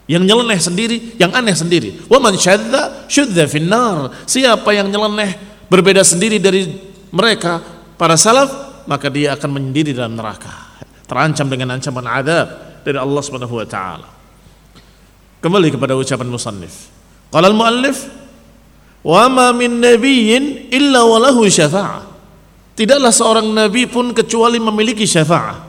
yang 0.08 0.24
nyeleneh 0.24 0.56
sendiri, 0.56 1.16
yang 1.20 1.32
aneh 1.36 1.52
sendiri. 1.52 2.08
Wa 2.08 2.20
man 2.20 2.36
syadza 2.36 3.08
syudza 3.08 3.44
finnar. 3.48 4.12
Siapa 4.28 4.68
yang 4.72 4.88
nyeleneh 4.88 5.47
berbeda 5.68 6.02
sendiri 6.04 6.40
dari 6.40 6.66
mereka 7.12 7.60
para 7.96 8.16
salaf 8.16 8.84
maka 8.88 9.12
dia 9.12 9.36
akan 9.36 9.60
mendiri 9.60 9.92
dalam 9.92 10.16
neraka. 10.16 10.68
Terancam 11.08 11.48
dengan 11.48 11.76
ancaman 11.76 12.04
adab 12.04 12.46
dari 12.84 12.96
Allah 13.00 13.22
Subhanahu 13.24 13.54
wa 13.56 13.66
taala. 13.68 14.08
Kembali 15.40 15.68
kepada 15.72 15.96
ucapan 15.96 16.28
musannif. 16.28 16.92
Qala 17.32 17.48
al 17.48 17.56
muallif 17.56 18.08
wa 19.04 19.24
ma 19.28 19.46
min 19.52 19.80
nabiyyin 19.80 20.72
illa 20.72 21.04
walahu 21.06 21.46
syafa'ah 21.46 22.02
tidaklah 22.74 23.12
seorang 23.14 23.46
nabi 23.46 23.86
pun 23.86 24.10
kecuali 24.10 24.58
memiliki 24.58 25.06
syafa'ah 25.06 25.68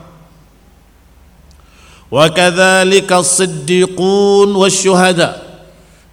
Wa 2.10 2.26
kadzalika 2.26 3.22
as-siddiqun 3.22 4.50
wasyuhada. 4.50 5.46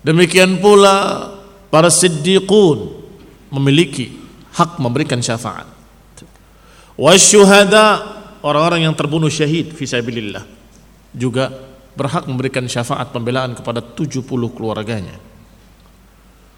Demikian 0.05 0.61
pula 0.61 1.33
para 1.73 1.89
siddiqun 1.89 3.06
memiliki 3.53 4.11
hak 4.55 4.81
memberikan 4.81 5.21
syafaat. 5.21 5.69
Wasyuhada 6.97 8.01
orang-orang 8.41 8.89
yang 8.89 8.95
terbunuh 8.97 9.29
syahid 9.29 9.69
fisabilillah 9.75 10.41
juga 11.13 11.53
berhak 11.93 12.25
memberikan 12.25 12.65
syafaat 12.65 13.13
pembelaan 13.13 13.53
kepada 13.53 13.81
70 13.81 14.25
keluarganya. 14.53 15.17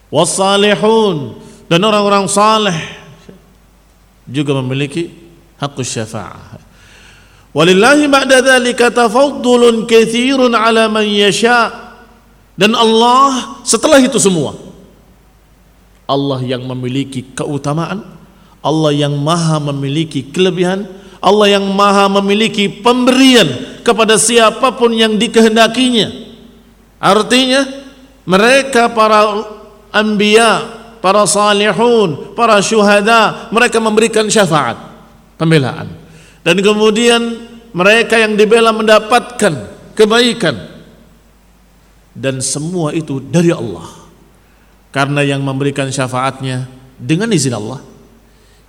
Wassalihun 0.09 1.37
dan 1.69 1.79
orang-orang 1.85 2.25
saleh 2.31 2.75
juga 4.25 4.55
memiliki 4.63 5.11
hak 5.59 5.75
syafaat. 5.83 6.63
Walillahi 7.51 8.05
ba'da 8.05 8.45
dzalika 8.45 8.93
tafaddulun 8.93 9.89
katsirun 9.89 10.53
ala 10.53 10.87
man 10.87 11.05
yasha. 11.05 11.89
Dan 12.59 12.75
Allah 12.75 13.59
setelah 13.63 14.03
itu 14.03 14.19
semua 14.19 14.68
Allah 16.09 16.41
yang 16.41 16.65
memiliki 16.65 17.21
keutamaan, 17.37 18.01
Allah 18.65 18.91
yang 18.97 19.13
maha 19.13 19.61
memiliki 19.69 20.25
kelebihan, 20.25 20.89
Allah 21.21 21.53
yang 21.53 21.69
maha 21.69 22.09
memiliki 22.09 22.65
pemberian 22.65 23.77
kepada 23.85 24.17
siapa 24.17 24.73
pun 24.73 24.89
yang 24.89 25.21
dikehendakinya. 25.21 26.09
Artinya 26.97 27.61
mereka 28.25 28.89
para 28.89 29.45
anbiya, 29.93 30.65
para 30.97 31.29
salihun, 31.29 32.33
para 32.33 32.57
syuhada, 32.57 33.53
mereka 33.53 33.77
memberikan 33.77 34.25
syafaat, 34.25 34.81
pembelaan. 35.37 35.93
Dan 36.41 36.57
kemudian 36.65 37.21
mereka 37.69 38.17
yang 38.17 38.33
dibela 38.33 38.73
mendapatkan 38.73 39.53
kebaikan. 39.93 40.57
Dan 42.17 42.41
semua 42.41 42.91
itu 42.97 43.21
dari 43.21 43.53
Allah. 43.53 43.98
Karena 44.89 45.21
yang 45.21 45.45
memberikan 45.45 45.89
syafaatnya 45.89 46.65
dengan 46.97 47.29
izin 47.29 47.53
Allah. 47.53 47.79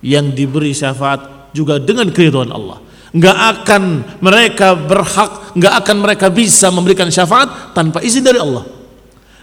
Yang 0.01 0.25
diberi 0.37 0.73
syafaat 0.73 1.53
juga 1.53 1.77
dengan 1.77 2.09
keridhaan 2.09 2.49
Allah. 2.49 2.81
Enggak 3.11 3.37
akan 3.37 3.83
mereka 4.23 4.73
berhak, 4.73 5.53
enggak 5.53 5.73
akan 5.83 5.97
mereka 5.99 6.27
bisa 6.31 6.71
memberikan 6.71 7.11
syafaat 7.11 7.75
tanpa 7.75 7.99
izin 7.99 8.23
dari 8.23 8.39
Allah. 8.39 8.65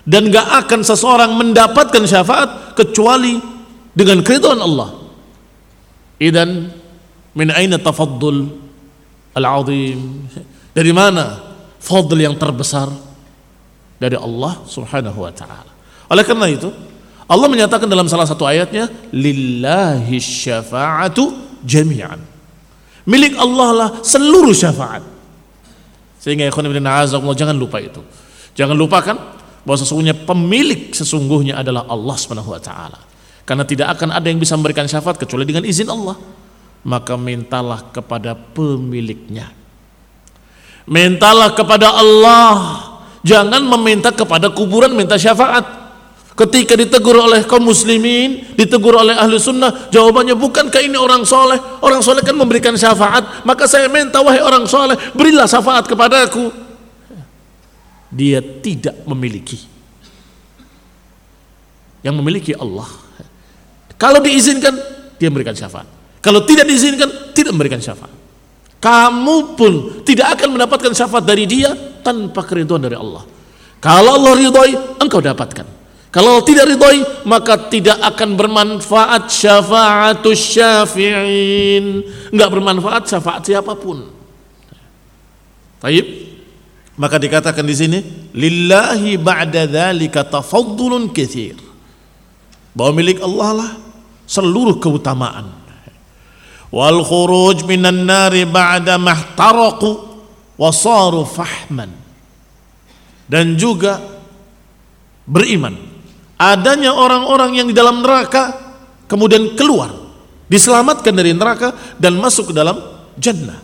Dan 0.08 0.32
enggak 0.32 0.66
akan 0.66 0.80
seseorang 0.82 1.36
mendapatkan 1.36 2.02
syafaat 2.08 2.74
kecuali 2.74 3.36
dengan 3.92 4.24
keridhaan 4.24 4.62
Allah. 4.62 4.90
Idan 6.18 6.78
Min 7.38 7.54
aina 7.54 7.78
tafaddul 7.78 8.50
al-azim? 9.38 10.26
Dari 10.74 10.90
mana 10.90 11.38
fadl 11.78 12.18
yang 12.18 12.34
terbesar? 12.34 12.90
Dari 13.98 14.14
Allah 14.18 14.62
Subhanahu 14.66 15.22
wa 15.22 15.30
taala. 15.34 15.72
Oleh 16.08 16.24
karena 16.24 16.48
itu, 16.48 16.72
Allah 17.28 17.48
menyatakan 17.48 17.84
dalam 17.84 18.08
salah 18.08 18.24
satu 18.24 18.48
ayatnya, 18.48 18.88
"Lillahi 19.12 20.16
syafa'atu 20.16 21.36
jami'an." 21.64 22.20
Milik 23.08 23.36
Allah 23.40 23.70
lah 23.72 23.88
seluruh 24.04 24.52
syafaat. 24.52 25.00
Sehingga 26.20 26.44
ikhwan 26.48 26.68
ibn 26.68 26.84
jangan 27.32 27.56
lupa 27.56 27.80
itu. 27.80 28.04
Jangan 28.52 28.76
lupakan 28.76 29.16
bahwa 29.64 29.78
sesungguhnya 29.80 30.16
pemilik 30.28 30.92
sesungguhnya 30.92 31.60
adalah 31.60 31.88
Allah 31.88 32.16
Subhanahu 32.16 32.52
wa 32.52 32.60
taala. 32.60 33.00
Karena 33.48 33.64
tidak 33.64 33.96
akan 33.96 34.12
ada 34.12 34.28
yang 34.28 34.36
bisa 34.36 34.52
memberikan 34.60 34.84
syafaat 34.84 35.16
kecuali 35.16 35.48
dengan 35.48 35.64
izin 35.64 35.88
Allah 35.88 36.20
maka 36.86 37.18
mintalah 37.18 37.90
kepada 37.90 38.32
pemiliknya. 38.32 39.50
Mintalah 40.88 41.52
kepada 41.52 41.92
Allah, 41.92 42.54
jangan 43.20 43.60
meminta 43.76 44.14
kepada 44.14 44.48
kuburan 44.48 44.94
minta 44.94 45.18
syafaat. 45.18 45.87
Ketika 46.38 46.78
ditegur 46.78 47.18
oleh 47.18 47.42
kaum 47.50 47.66
muslimin, 47.66 48.54
ditegur 48.54 48.94
oleh 48.94 49.10
ahli 49.10 49.42
sunnah, 49.42 49.90
jawabannya 49.90 50.38
bukankah 50.38 50.78
ini 50.86 50.94
orang 50.94 51.26
soleh? 51.26 51.58
Orang 51.82 51.98
soleh 51.98 52.22
kan 52.22 52.38
memberikan 52.38 52.78
syafaat, 52.78 53.42
maka 53.42 53.66
saya 53.66 53.90
minta 53.90 54.22
wahai 54.22 54.38
orang 54.38 54.62
soleh, 54.70 54.94
berilah 55.18 55.50
syafaat 55.50 55.90
kepadaku. 55.90 56.54
Dia 58.14 58.38
tidak 58.38 59.02
memiliki. 59.02 59.58
Yang 62.06 62.14
memiliki 62.22 62.52
Allah. 62.54 62.86
Kalau 63.98 64.22
diizinkan, 64.22 64.78
dia 65.18 65.34
memberikan 65.34 65.58
syafaat. 65.58 65.90
Kalau 66.22 66.46
tidak 66.46 66.70
diizinkan, 66.70 67.34
tidak 67.34 67.50
memberikan 67.50 67.82
syafaat. 67.82 68.14
Kamu 68.78 69.58
pun 69.58 70.06
tidak 70.06 70.38
akan 70.38 70.54
mendapatkan 70.54 70.94
syafaat 70.94 71.26
dari 71.26 71.50
dia 71.50 71.74
tanpa 72.06 72.46
keriduan 72.46 72.78
dari 72.78 72.94
Allah. 72.94 73.26
Kalau 73.82 74.22
Allah 74.22 74.38
ridhoi, 74.38 75.02
engkau 75.02 75.18
dapatkan. 75.18 75.77
Kalau 76.08 76.40
tidak 76.40 76.72
ridhoi, 76.72 77.04
maka 77.28 77.68
tidak 77.68 78.00
akan 78.00 78.32
bermanfaat 78.32 79.28
syafaatus 79.28 80.40
syafi'in. 80.40 82.00
Enggak 82.32 82.48
bermanfaat 82.48 83.02
syafaat 83.04 83.44
siapa 83.44 83.76
pun. 83.76 84.08
Baik. 85.84 86.06
Maka 86.98 87.20
dikatakan 87.20 87.62
di 87.62 87.76
sini, 87.76 87.98
lillahi 88.34 89.20
ba'da 89.20 89.68
dzalika 89.68 90.26
tafaddulun 90.26 91.12
katsir. 91.12 91.54
Bahwa 92.72 92.92
milik 92.96 93.20
Allah 93.20 93.50
lah 93.54 93.70
seluruh 94.24 94.80
keutamaan 94.80 95.58
wal 96.68 97.00
khuruj 97.00 97.64
minan 97.64 98.04
nari 98.04 98.44
ba'da 98.44 99.00
mahtaraqu 99.00 99.90
wa 100.60 100.68
saru 100.68 101.24
fahman 101.24 101.88
dan 103.24 103.56
juga 103.56 104.00
beriman 105.24 105.76
adanya 106.38 106.94
orang-orang 106.94 107.58
yang 107.58 107.66
di 107.66 107.74
dalam 107.74 108.00
neraka 108.00 108.54
kemudian 109.10 109.58
keluar 109.58 109.90
diselamatkan 110.48 111.12
dari 111.12 111.34
neraka 111.34 111.74
dan 111.98 112.16
masuk 112.16 112.50
ke 112.50 112.54
dalam 112.56 112.78
jannah 113.18 113.60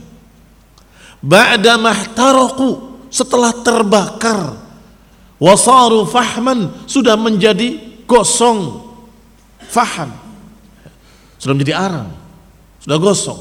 ba'da 1.23 1.81
mahtaraqu 1.81 2.99
setelah 3.09 3.55
terbakar 3.63 4.59
wasaru 5.39 6.05
fahman 6.11 6.85
sudah 6.85 7.15
menjadi 7.15 8.03
gosong 8.05 8.83
faham 9.71 10.13
sudah 11.39 11.55
menjadi 11.55 11.75
arang 11.79 12.25
sudah 12.85 13.01
gosong. 13.01 13.41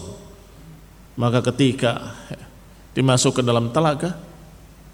Maka 1.20 1.44
ketika 1.52 2.16
dimasukkan 2.96 3.44
dalam 3.44 3.76
telaga, 3.76 4.16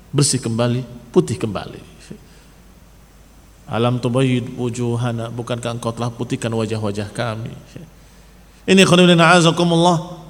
bersih 0.10 0.41
kembali, 0.41 0.82
putih 1.13 1.38
kembali. 1.38 1.98
Alam 3.69 4.01
tubayyid 4.01 4.58
wujuhana, 4.58 5.29
bukankah 5.29 5.77
engkau 5.77 5.93
telah 5.93 6.10
putihkan 6.10 6.49
wajah-wajah 6.49 7.13
kami? 7.13 7.53
Ini 8.65 8.82
khonibina 8.86 9.29
azakumullah. 9.38 10.25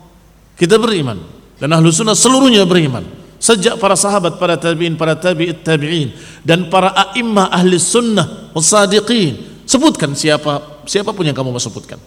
Kita 0.60 0.76
beriman 0.76 1.24
dan 1.56 1.72
ahlu 1.72 1.88
sunnah 1.88 2.16
seluruhnya 2.16 2.68
beriman. 2.68 3.08
Sejak 3.40 3.80
para 3.80 3.96
sahabat, 3.96 4.36
para 4.36 4.60
tabi'in, 4.60 5.00
para 5.00 5.16
tabi'it 5.16 5.64
tabi'in 5.64 6.12
dan 6.44 6.68
para 6.68 6.92
a'immah 6.92 7.48
ahli 7.48 7.80
sunnah 7.80 8.52
wasadiqin. 8.52 9.64
Sebutkan 9.64 10.12
siapa 10.12 10.84
siapa 10.90 11.14
pun 11.14 11.22
yang 11.22 11.38
kamu 11.38 11.54
mau 11.54 11.62
sebutkan 11.62 12.02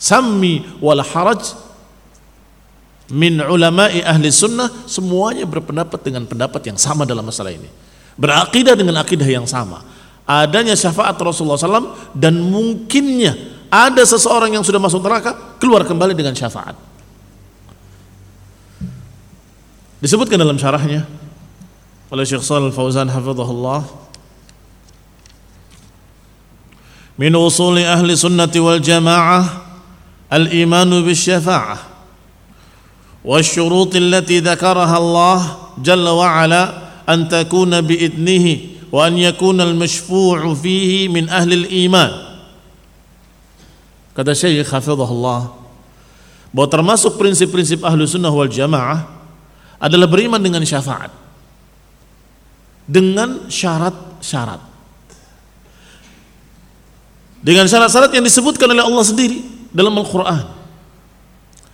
Sami 0.00 0.64
wal 0.80 1.04
haraj 1.04 1.52
min 3.12 3.38
ulama'i 3.38 4.00
ahli 4.00 4.32
sunnah 4.32 4.88
semuanya 4.88 5.44
berpendapat 5.44 6.00
dengan 6.00 6.24
pendapat 6.24 6.64
yang 6.72 6.80
sama 6.80 7.04
dalam 7.04 7.22
masalah 7.22 7.52
ini 7.52 7.68
berakidah 8.16 8.72
dengan 8.72 9.04
akidah 9.04 9.28
yang 9.28 9.44
sama 9.44 9.84
adanya 10.31 10.75
syafaat 10.75 11.15
Rasulullah 11.19 11.59
SAW 11.59 11.95
dan 12.11 12.39
mungkinnya 12.39 13.35
ada 13.67 14.03
seseorang 14.03 14.55
yang 14.55 14.63
sudah 14.63 14.79
masuk 14.79 15.03
neraka 15.03 15.57
keluar 15.59 15.83
kembali 15.83 16.15
dengan 16.15 16.35
syafaat 16.35 16.75
disebutkan 20.03 20.39
dalam 20.39 20.55
syarahnya 20.55 21.07
oleh 22.07 22.23
Syekh 22.23 22.43
Shalal 22.43 22.71
Fauzan 22.71 23.11
hafizahullah 23.11 23.83
min 27.19 27.33
usuli 27.35 27.83
ahli 27.83 28.13
sunnati 28.15 28.61
wal 28.61 28.79
jamaah 28.79 29.67
الإيمان 30.33 30.91
بالشفاعة 31.03 31.77
والشروط 33.25 33.95
التي 33.95 34.39
ذكرها 34.39 34.97
الله 34.97 35.39
جل 35.83 36.07
وعلا 36.07 36.63
أن 37.09 37.29
تكون 37.29 37.81
بإذنه 37.81 38.45
wa 38.92 39.08
an 39.08 39.16
yakuna 39.16 39.64
al-mashfu'u 39.64 40.52
fihi 40.52 41.08
min 41.08 41.32
ahli 41.32 41.64
al-iman. 41.64 42.12
Kata 44.12 44.36
Syekh 44.36 44.68
hafizahullah 44.68 45.48
bahwa 46.52 46.68
termasuk 46.68 47.16
prinsip-prinsip 47.16 47.80
ahlu 47.80 48.04
sunnah 48.04 48.28
wal 48.28 48.52
jamaah 48.52 49.08
adalah 49.80 50.04
beriman 50.04 50.36
dengan 50.36 50.60
syafaat. 50.68 51.08
Dengan 52.84 53.48
syarat-syarat. 53.48 54.60
Dengan 57.40 57.64
syarat-syarat 57.64 58.12
yang 58.12 58.22
disebutkan 58.22 58.68
oleh 58.68 58.84
Allah 58.84 59.04
sendiri 59.08 59.40
dalam 59.72 59.96
Al-Quran. 59.96 60.44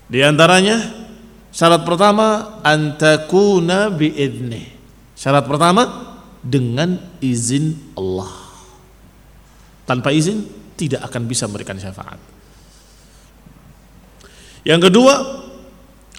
Di 0.09 0.23
antaranya 0.23 0.95
syarat 1.53 1.83
pertama 1.83 2.61
antakuna 2.63 3.91
biidni 3.93 4.73
syarat 5.19 5.45
pertama 5.45 5.83
dengan 6.43 6.99
izin 7.19 7.95
Allah. 7.99 8.31
Tanpa 9.89 10.13
izin 10.13 10.45
tidak 10.79 11.09
akan 11.11 11.27
bisa 11.27 11.51
memberikan 11.51 11.81
syafaat. 11.81 12.21
Yang 14.63 14.91
kedua, 14.93 15.15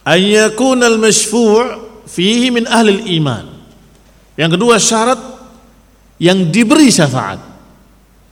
ayyakuna 0.04 0.90
al-masyfu' 0.90 2.04
fihi 2.10 2.50
min 2.50 2.66
ahli 2.66 3.16
iman. 3.22 3.46
Yang 4.40 4.58
kedua 4.58 4.76
syarat 4.82 5.20
yang 6.18 6.50
diberi 6.50 6.90
syafaat 6.90 7.40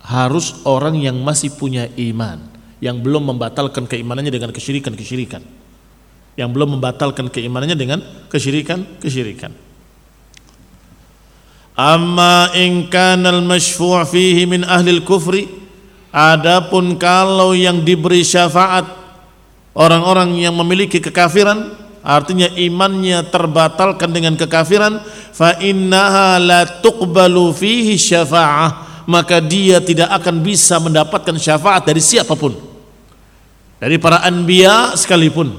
harus 0.08 0.64
orang 0.64 0.96
yang 0.98 1.20
masih 1.20 1.54
punya 1.54 1.86
iman, 2.00 2.40
yang 2.80 3.04
belum 3.04 3.36
membatalkan 3.36 3.86
keimanannya 3.86 4.32
dengan 4.32 4.52
kesyirikan-kesyirikan. 4.56 5.44
Yang 6.38 6.50
belum 6.54 6.78
membatalkan 6.78 7.28
keimanannya 7.34 7.78
dengan 7.78 8.00
kesyirikan-kesyirikan. 8.32 9.67
Amma 11.78 12.50
in 12.58 12.90
kana 12.90 13.30
al-masyfu' 13.30 14.02
fihi 14.10 14.50
min 14.50 14.66
ahli 14.66 14.98
al-kufri 14.98 15.46
adapun 16.10 16.98
kalau 16.98 17.54
yang 17.54 17.86
diberi 17.86 18.26
syafaat 18.26 18.90
orang-orang 19.78 20.42
yang 20.42 20.58
memiliki 20.58 20.98
kekafiran 20.98 21.78
artinya 22.02 22.50
imannya 22.58 23.30
terbatalkan 23.30 24.10
dengan 24.10 24.34
kekafiran 24.34 25.06
fa 25.30 25.54
innaha 25.62 26.42
la 26.42 26.66
tuqbalu 26.66 27.54
fihi 27.54 27.94
syafa'ah 27.94 29.06
maka 29.06 29.38
dia 29.38 29.78
tidak 29.78 30.10
akan 30.18 30.42
bisa 30.42 30.82
mendapatkan 30.82 31.38
syafaat 31.38 31.86
dari 31.86 32.02
siapa 32.02 32.34
pun. 32.34 32.58
Dari 33.78 34.02
para 34.02 34.26
anbiya 34.26 34.98
sekalipun. 34.98 35.54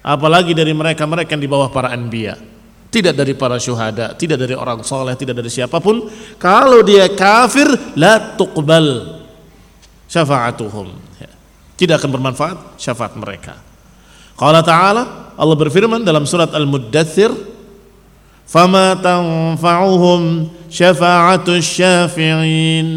Apalagi 0.00 0.56
dari 0.56 0.72
mereka-mereka 0.72 1.36
yang 1.36 1.44
di 1.44 1.50
bawah 1.52 1.68
para 1.68 1.92
anbiya 1.92 2.40
tidak 2.90 3.14
dari 3.14 3.38
para 3.38 3.54
syuhada 3.56 4.18
tidak 4.18 4.42
dari 4.42 4.58
orang 4.58 4.82
soleh 4.82 5.14
tidak 5.14 5.38
dari 5.38 5.46
siapa 5.46 5.78
pun. 5.78 6.10
Kalau 6.36 6.82
dia 6.82 7.06
kafir 7.14 7.70
la 7.94 8.34
tuqbal 8.34 9.18
syafa'atuhum. 10.10 10.90
Tidak 11.78 11.96
akan 11.96 12.10
bermanfaat 12.12 12.76
syafaat 12.76 13.14
mereka. 13.16 13.56
Qala 14.36 14.60
ta'ala 14.60 15.32
Allah 15.38 15.56
berfirman 15.56 16.04
dalam 16.04 16.28
surat 16.28 16.52
al-muddathir 16.52 17.32
fama 18.44 18.98
tanfa'uhum 18.98 20.50
syafa'atus 20.68 21.64
syafi'in. 21.64 22.88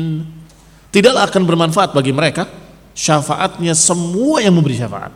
Tidaklah 0.90 1.30
akan 1.30 1.44
bermanfaat 1.46 1.94
bagi 1.94 2.12
mereka 2.12 2.50
syafaatnya 2.98 3.78
semua 3.78 4.42
yang 4.42 4.58
memberi 4.58 4.76
syafaat. 4.76 5.14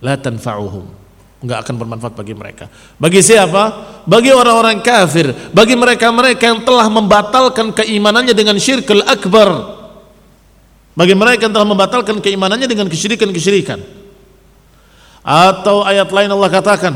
La 0.00 0.16
tanfa'uhum 0.16 1.00
nggak 1.40 1.58
akan 1.64 1.74
bermanfaat 1.80 2.12
bagi 2.12 2.36
mereka. 2.36 2.68
Bagi 3.00 3.24
siapa? 3.24 3.72
Bagi 4.04 4.28
orang-orang 4.28 4.84
kafir, 4.84 5.32
bagi 5.56 5.72
mereka-mereka 5.72 6.52
yang 6.52 6.60
telah 6.60 6.86
membatalkan 6.92 7.72
keimanannya 7.72 8.36
dengan 8.36 8.60
syirkul 8.60 9.00
akbar. 9.08 9.80
Bagi 10.92 11.16
mereka 11.16 11.48
yang 11.48 11.54
telah 11.56 11.68
membatalkan 11.68 12.20
keimanannya 12.20 12.68
dengan 12.68 12.92
kesyirikan-kesyirikan. 12.92 13.80
Atau 15.24 15.80
ayat 15.80 16.12
lain 16.12 16.28
Allah 16.28 16.50
katakan, 16.52 16.94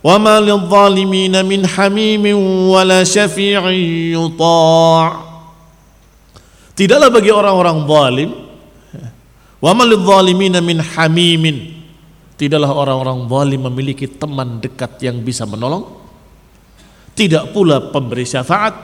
"Wa 0.00 0.16
ma 0.16 0.40
lidh-dhalimin 0.40 1.36
min 1.44 1.68
hamimin 1.68 2.36
wa. 2.72 2.84
Tidaklah 6.74 7.08
bagi 7.12 7.30
orang-orang 7.30 7.76
zalim, 7.84 8.30
"Wa 9.60 9.76
ma 9.76 9.84
lidh-dhalimin 9.84 10.56
min 10.64 10.80
hamimin" 10.80 11.83
tidaklah 12.34 12.70
orang-orang 12.74 13.26
zalim 13.30 13.60
memiliki 13.70 14.06
teman 14.10 14.58
dekat 14.58 14.98
yang 15.02 15.22
bisa 15.22 15.46
menolong 15.46 15.86
tidak 17.14 17.54
pula 17.54 17.92
pemberi 17.94 18.26
syafaat 18.26 18.74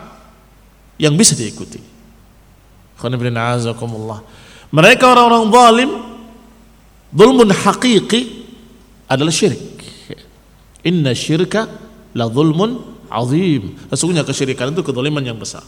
yang 1.00 1.18
bisa 1.18 1.34
diikuti 1.34 1.82
mereka 4.70 5.04
orang-orang 5.10 5.44
zalim 5.50 5.90
zulmun 7.10 7.50
hakiki 7.50 8.20
adalah 9.10 9.34
syirik 9.34 9.70
Inna 10.80 11.12
syirka 11.12 11.68
la 12.16 12.26
zulmun 12.28 12.80
azim. 13.12 13.76
Sesungguhnya 13.92 14.24
kesyirikan 14.24 14.72
itu 14.72 14.80
kezaliman 14.80 15.20
yang 15.20 15.36
besar. 15.36 15.64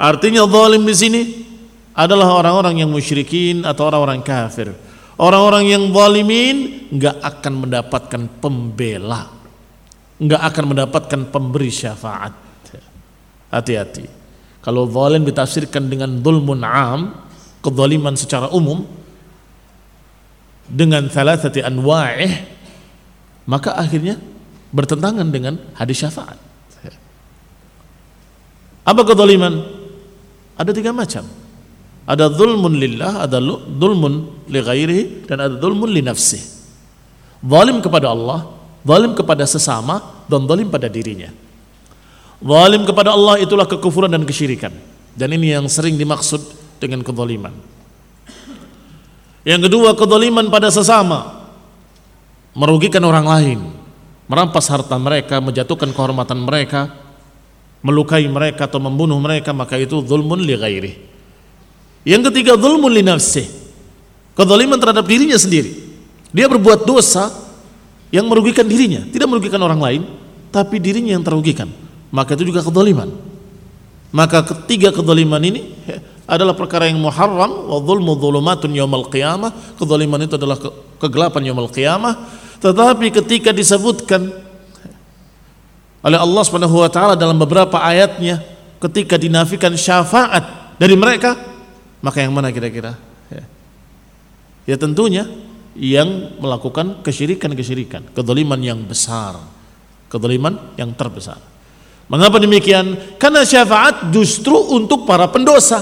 Artinya 0.00 0.42
zalim 0.48 0.82
di 0.82 0.94
sini 0.96 1.22
adalah 1.94 2.34
orang-orang 2.34 2.82
yang 2.82 2.90
musyrikin 2.90 3.62
atau 3.62 3.86
orang-orang 3.86 4.24
kafir. 4.24 4.74
Orang-orang 5.20 5.68
yang 5.68 5.84
zalimin 5.92 6.88
enggak 6.88 7.20
akan 7.20 7.68
mendapatkan 7.68 8.22
pembela. 8.40 9.28
Enggak 10.16 10.42
akan 10.48 10.64
mendapatkan 10.72 11.20
pemberi 11.28 11.68
syafaat. 11.68 12.32
Hati-hati. 13.52 14.08
Kalau 14.64 14.88
zalim 14.88 15.28
ditafsirkan 15.28 15.92
dengan 15.92 16.24
zulmun 16.24 16.64
am, 16.64 17.12
kezaliman 17.60 18.16
secara 18.16 18.48
umum 18.48 18.84
dengan 20.70 21.10
thalathati 21.10 21.60
anwa'ih 21.66 22.32
maka 23.50 23.74
akhirnya 23.74 24.16
bertentangan 24.70 25.26
dengan 25.28 25.58
hadis 25.74 26.00
syafaat. 26.00 26.38
Apa 28.86 29.02
kezaliman? 29.04 29.60
Ada 30.56 30.70
tiga 30.72 30.94
macam. 30.94 31.39
Ada 32.10 32.26
zulmun 32.26 32.74
lillah, 32.74 33.22
ada 33.22 33.38
zulmun 33.78 34.42
li 34.50 34.58
ghairihi 34.58 35.30
dan 35.30 35.46
ada 35.46 35.54
zulmun 35.62 35.86
li 35.94 36.02
nafsih. 36.02 36.42
Zalim 37.38 37.78
kepada 37.78 38.10
Allah, 38.10 38.50
zalim 38.82 39.14
kepada 39.14 39.46
sesama 39.46 40.26
dan 40.26 40.42
zalim 40.50 40.66
pada 40.66 40.90
dirinya. 40.90 41.30
Zalim 42.42 42.82
kepada 42.82 43.14
Allah 43.14 43.38
itulah 43.38 43.62
kekufuran 43.62 44.10
dan 44.10 44.26
kesyirikan. 44.26 44.74
Dan 45.14 45.30
ini 45.38 45.54
yang 45.54 45.70
sering 45.70 45.94
dimaksud 45.94 46.42
dengan 46.82 47.06
kezaliman. 47.06 47.54
Yang 49.46 49.70
kedua, 49.70 49.94
kezaliman 49.94 50.50
pada 50.50 50.66
sesama 50.74 51.46
merugikan 52.58 53.06
orang 53.06 53.26
lain 53.30 53.60
merampas 54.26 54.66
harta 54.66 54.98
mereka, 54.98 55.38
menjatuhkan 55.38 55.94
kehormatan 55.94 56.42
mereka, 56.42 56.90
melukai 57.82 58.26
mereka 58.30 58.66
atau 58.66 58.82
membunuh 58.82 59.18
mereka, 59.18 59.54
maka 59.54 59.78
itu 59.78 60.02
zulmun 60.02 60.42
li 60.42 60.54
ghairi. 60.58 60.92
Yang 62.02 62.32
ketiga 62.32 62.56
zulmun 62.56 62.92
li 62.92 63.04
nafsih. 63.04 63.46
Kezaliman 64.34 64.80
terhadap 64.80 65.04
dirinya 65.04 65.36
sendiri. 65.36 65.76
Dia 66.32 66.46
berbuat 66.48 66.86
dosa 66.86 67.28
yang 68.14 68.26
merugikan 68.30 68.64
dirinya, 68.64 69.04
tidak 69.10 69.26
merugikan 69.28 69.60
orang 69.60 69.78
lain, 69.82 70.02
tapi 70.54 70.78
dirinya 70.78 71.14
yang 71.14 71.22
terugikan. 71.26 71.68
Maka 72.08 72.34
itu 72.38 72.48
juga 72.48 72.64
kezaliman. 72.64 73.10
Maka 74.10 74.42
ketiga 74.42 74.90
kezaliman 74.90 75.42
ini 75.42 75.74
adalah 76.26 76.54
perkara 76.54 76.86
yang 76.86 76.98
muharram 76.98 77.68
wa 77.68 77.78
zulmu 77.82 78.16
zulumatun 78.18 78.70
yaumal 78.74 79.06
qiyamah. 79.10 79.76
Kezaliman 79.78 80.24
itu 80.24 80.34
adalah 80.38 80.58
kegelapan 80.98 81.50
yaumal 81.50 81.70
qiyamah 81.70 82.40
tetapi 82.60 83.08
ketika 83.08 83.56
disebutkan 83.56 84.28
oleh 86.04 86.18
Allah 86.20 86.42
Subhanahu 86.44 86.84
wa 86.84 86.90
taala 86.92 87.16
dalam 87.16 87.40
beberapa 87.40 87.80
ayatnya 87.80 88.44
ketika 88.80 89.16
dinafikan 89.16 89.72
syafaat 89.76 90.76
dari 90.76 90.96
mereka, 90.96 91.36
maka 92.00 92.24
yang 92.24 92.32
mana 92.32 92.48
kira-kira? 92.48 92.96
Ya. 93.28 93.44
ya 94.74 94.76
tentunya 94.80 95.28
yang 95.76 96.40
melakukan 96.40 97.04
kesyirikan-kesyirikan, 97.04 98.10
kedoliman 98.16 98.58
yang 98.58 98.80
besar, 98.82 99.38
kedoliman 100.10 100.74
yang 100.80 100.90
terbesar. 100.96 101.38
Mengapa 102.10 102.42
demikian? 102.42 103.16
Karena 103.22 103.46
syafaat 103.46 104.10
justru 104.10 104.58
untuk 104.74 105.06
para 105.06 105.30
pendosa. 105.30 105.78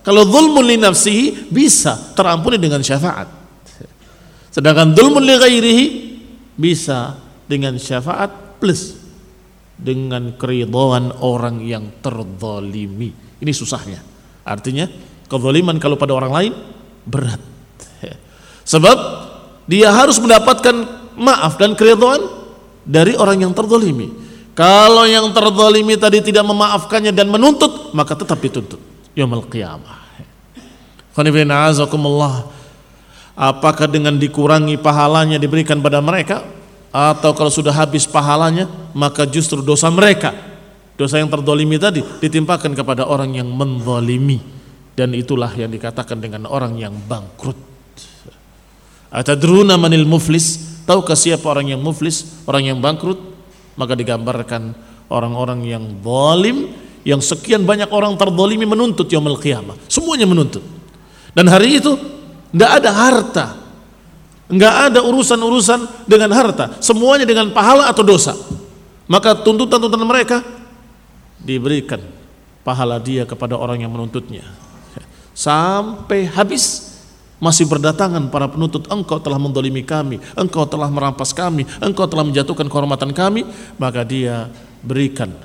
Kalau 0.00 0.24
zulmun 0.24 0.64
li 0.64 0.80
nafsihi 0.80 1.52
bisa 1.52 2.16
terampuni 2.16 2.56
dengan 2.56 2.80
syafaat. 2.80 3.28
Sedangkan 4.54 4.96
zulmun 4.96 5.20
li 5.20 5.36
ghairihi 5.36 5.86
bisa 6.56 7.20
dengan 7.44 7.76
syafaat 7.76 8.56
plus 8.56 8.96
dengan 9.76 10.32
keridhaan 10.40 11.12
orang 11.20 11.60
yang 11.60 12.00
terzalimi. 12.00 13.12
Ini 13.36 13.52
susahnya. 13.52 14.00
Artinya 14.48 14.88
kezaliman 15.26 15.76
kalau 15.78 15.98
pada 15.98 16.14
orang 16.14 16.32
lain 16.32 16.52
berat. 17.06 17.38
Sebab 18.66 18.98
dia 19.70 19.94
harus 19.94 20.18
mendapatkan 20.18 20.74
maaf 21.14 21.54
dan 21.54 21.78
keridhaan 21.78 22.26
dari 22.82 23.14
orang 23.14 23.46
yang 23.46 23.52
terzalimi. 23.54 24.10
Kalau 24.56 25.06
yang 25.06 25.30
terzalimi 25.30 25.94
tadi 25.94 26.18
tidak 26.24 26.42
memaafkannya 26.48 27.12
dan 27.14 27.30
menuntut, 27.30 27.94
maka 27.94 28.18
tetap 28.18 28.42
dituntut. 28.42 28.80
Yaumul 29.14 29.46
qiyamah. 29.46 30.02
Apakah 33.36 33.86
dengan 33.86 34.16
dikurangi 34.16 34.80
pahalanya 34.80 35.36
diberikan 35.36 35.78
pada 35.84 36.00
mereka 36.00 36.42
atau 36.88 37.36
kalau 37.36 37.52
sudah 37.52 37.76
habis 37.76 38.08
pahalanya 38.08 38.64
maka 38.96 39.28
justru 39.28 39.60
dosa 39.60 39.92
mereka 39.92 40.32
dosa 40.96 41.20
yang 41.20 41.28
terdolimi 41.28 41.76
tadi 41.76 42.00
ditimpakan 42.00 42.72
kepada 42.72 43.04
orang 43.04 43.36
yang 43.36 43.52
mendolimi 43.52 44.40
dan 44.96 45.12
itulah 45.12 45.52
yang 45.52 45.68
dikatakan 45.68 46.18
dengan 46.18 46.48
orang 46.48 46.80
yang 46.80 46.96
bangkrut 47.06 47.76
Atadruna 49.16 49.78
manil 49.78 50.04
muflis? 50.04 50.76
Tahukah 50.86 51.18
siapa 51.18 51.48
orang 51.48 51.72
yang 51.72 51.80
muflis, 51.82 52.44
orang 52.46 52.68
yang 52.68 52.78
bangkrut? 52.84 53.18
Maka 53.80 53.96
digambarkan 53.96 54.76
orang-orang 55.08 55.64
yang 55.64 55.84
zalim 56.04 56.72
yang 57.06 57.22
sekian 57.22 57.62
banyak 57.62 57.88
orang 57.88 58.18
terdolimi 58.18 58.66
menuntut 58.66 59.06
yaumul 59.08 59.38
qiyamah. 59.38 59.78
Semuanya 59.86 60.26
menuntut. 60.28 60.60
Dan 61.32 61.48
hari 61.48 61.78
itu 61.78 61.94
tidak 62.52 62.70
ada 62.82 62.90
harta. 62.92 63.46
Enggak 64.46 64.74
ada 64.90 65.00
urusan-urusan 65.02 66.06
dengan 66.06 66.30
harta. 66.36 66.78
Semuanya 66.84 67.26
dengan 67.26 67.50
pahala 67.50 67.90
atau 67.90 68.04
dosa. 68.04 68.34
Maka 69.06 69.38
tuntutan-tuntutan 69.38 70.06
mereka 70.06 70.38
diberikan 71.38 72.02
pahala 72.66 72.98
dia 72.98 73.22
kepada 73.22 73.54
orang 73.54 73.80
yang 73.80 73.90
menuntutnya. 73.94 74.65
Sampai 75.36 76.24
habis. 76.24 76.96
Masih 77.36 77.68
berdatangan 77.68 78.32
para 78.32 78.48
penuntut 78.48 78.88
engkau 78.88 79.20
telah 79.20 79.36
mendolimi 79.36 79.84
kami 79.84 80.16
engkau 80.40 80.64
telah 80.64 80.88
merampas 80.88 81.36
kami 81.36 81.68
engkau 81.84 82.08
telah 82.08 82.24
menjatuhkan 82.24 82.64
kehormatan 82.64 83.12
kami. 83.12 83.44
Maka 83.76 84.08
dia 84.08 84.48
berikan 84.80 85.36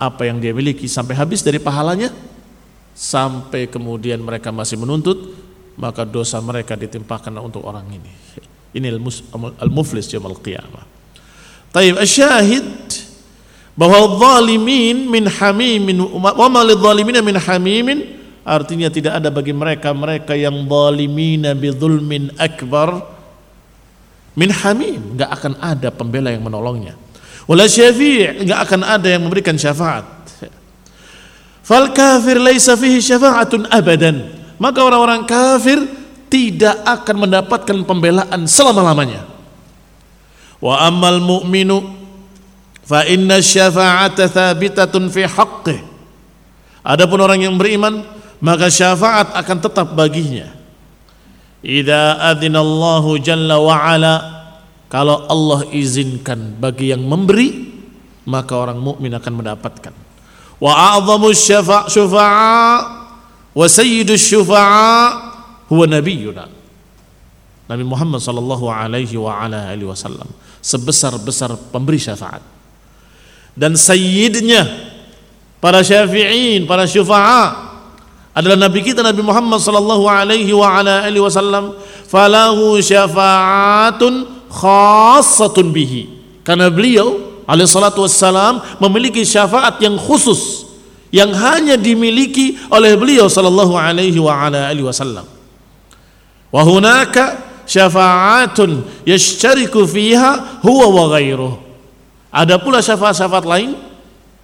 apa 0.00 0.24
yang 0.24 0.40
dia 0.40 0.56
miliki 0.56 0.88
sampai 0.88 1.12
habis 1.20 1.44
dari 1.44 1.60
pahalanya. 1.60 2.08
Sampai 2.96 3.68
kemudian 3.68 4.24
mereka 4.24 4.48
masih 4.48 4.80
menuntut 4.80 5.36
maka 5.76 6.08
dosa 6.08 6.40
mereka 6.40 6.74
ditimpakan 6.74 7.38
untuk 7.44 7.62
orang 7.68 7.84
ini. 7.92 8.12
Ini 8.72 8.88
al-muflis 9.60 10.08
al 10.16 10.40
qiyamah. 10.40 10.84
Taib 11.70 12.00
asyahid 12.00 12.64
bahwa 13.78 14.16
zalimin 14.16 15.06
min 15.12 15.28
hamimin 15.28 16.00
wa 16.02 16.48
ma 16.48 16.64
lidh 16.64 16.82
min 17.04 17.36
hamimin 17.36 18.17
Artinya 18.48 18.88
tidak 18.88 19.20
ada 19.20 19.28
bagi 19.28 19.52
mereka 19.52 19.92
mereka 19.92 20.32
yang 20.32 20.64
zalimina 20.64 21.52
bidzulmin 21.52 22.32
akbar 22.40 23.04
min 24.32 24.48
hamim, 24.48 25.12
enggak 25.12 25.28
akan 25.36 25.52
ada 25.60 25.92
pembela 25.92 26.32
yang 26.32 26.40
menolongnya. 26.40 26.96
Wala 27.44 27.68
syafi' 27.68 28.40
enggak 28.40 28.64
akan 28.64 28.80
ada 28.88 29.04
yang 29.12 29.28
memberikan 29.28 29.52
syafaat. 29.52 30.08
Fal 31.60 31.92
kafir 31.92 32.40
laisa 32.40 32.72
fihi 32.80 33.04
syafa'atun 33.04 33.68
abadan. 33.68 34.32
Maka 34.56 34.80
orang-orang 34.80 35.28
kafir 35.28 35.84
tidak 36.32 36.80
akan 36.88 37.28
mendapatkan 37.28 37.76
pembelaan 37.84 38.48
selama-lamanya. 38.48 39.28
Wa 40.56 40.88
ammal 40.88 41.20
mu'minu 41.20 41.84
fa 42.80 43.04
inna 43.04 43.44
syafa'ata 43.44 44.24
thabitatun 44.32 45.12
fi 45.12 45.28
haqqih. 45.28 45.78
Adapun 46.80 47.20
orang 47.20 47.44
yang 47.44 47.60
beriman 47.60 48.16
maka 48.38 48.70
syafaat 48.70 49.34
akan 49.34 49.58
tetap 49.58 49.94
baginya. 49.94 50.54
Idza 51.58 52.22
adzinallahu 52.22 53.18
jalla 53.18 53.58
wa 53.58 53.74
ala 53.74 54.14
kalau 54.86 55.26
Allah 55.26 55.66
izinkan 55.74 56.54
bagi 56.56 56.94
yang 56.94 57.02
memberi 57.02 57.66
maka 58.28 58.54
orang 58.54 58.78
mukmin 58.78 59.10
akan 59.16 59.32
mendapatkan. 59.42 59.94
Wa 60.58 60.96
a'zamu 60.96 61.34
syafa' 61.34 61.90
syufa'a 61.90 62.66
wa 63.54 63.66
sayyidu 63.66 64.14
syufa'a 64.14 64.96
huwa 65.66 65.84
nabiyuna. 65.86 66.46
Nabi 67.68 67.84
Muhammad 67.84 68.24
sallallahu 68.24 68.64
alaihi 68.72 69.20
wa 69.20 69.44
ala 69.44 69.68
alihi 69.68 69.84
wasallam 69.84 70.28
sebesar-besar 70.64 71.52
pemberi 71.68 72.00
syafaat. 72.00 72.40
Dan 73.58 73.74
sayyidnya 73.74 74.64
para 75.58 75.82
syafi'in, 75.82 76.64
para 76.64 76.86
syufa'a 76.86 77.67
adalah 78.38 78.70
nabi 78.70 78.86
kita 78.86 79.02
Nabi 79.02 79.18
Muhammad 79.18 79.58
sallallahu 79.58 80.06
alaihi 80.06 80.54
wa 80.54 80.78
ala 80.78 81.02
alihi 81.02 81.18
wasallam 81.18 81.74
falahu 82.06 82.78
syafa'atun 82.78 84.46
khassatun 84.46 85.74
bihi. 85.74 86.06
Karena 86.46 86.70
beliau 86.70 87.42
alaihi 87.50 87.66
salatu 87.66 88.06
wassalam 88.06 88.62
memiliki 88.78 89.26
syafaat 89.26 89.82
yang 89.82 89.98
khusus 89.98 90.70
yang 91.10 91.34
hanya 91.34 91.74
dimiliki 91.74 92.54
oleh 92.70 92.94
beliau 92.94 93.26
sallallahu 93.26 93.74
alaihi 93.74 94.22
wa 94.22 94.30
ala 94.46 94.70
alihi 94.70 94.86
wasallam. 94.86 95.26
Wa 96.54 96.62
hunaka 96.62 97.42
syafa'atun 97.66 99.02
yashtariku 99.02 99.82
fiha 99.82 100.62
huwa 100.62 100.86
wa 100.94 101.04
ghairuh. 101.18 101.58
Ada 102.30 102.62
pula 102.62 102.78
syafaat-syafaat 102.78 103.42
lain 103.42 103.87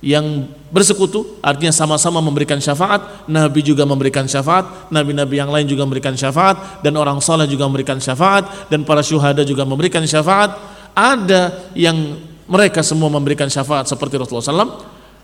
yang 0.04 0.44
bersekutu 0.68 1.40
artinya 1.40 1.72
sama-sama 1.72 2.20
memberikan 2.20 2.60
syafaat 2.60 3.24
nabi 3.24 3.64
juga 3.64 3.88
memberikan 3.88 4.28
syafaat 4.28 4.92
nabi-nabi 4.92 5.40
yang 5.40 5.48
lain 5.48 5.64
juga 5.64 5.88
memberikan 5.88 6.12
syafaat 6.12 6.84
dan 6.84 6.92
orang 7.00 7.24
saleh 7.24 7.48
juga 7.48 7.64
memberikan 7.64 7.96
syafaat 7.96 8.68
dan 8.68 8.84
para 8.84 9.00
syuhada 9.00 9.40
juga 9.46 9.64
memberikan 9.64 10.04
syafaat. 10.04 10.56
Ada 10.94 11.72
yang 11.74 12.20
mereka 12.46 12.84
semua 12.84 13.10
memberikan 13.10 13.50
syafaat 13.50 13.88
seperti 13.88 14.14
Rasulullah 14.20 14.46
SAW 14.46 14.72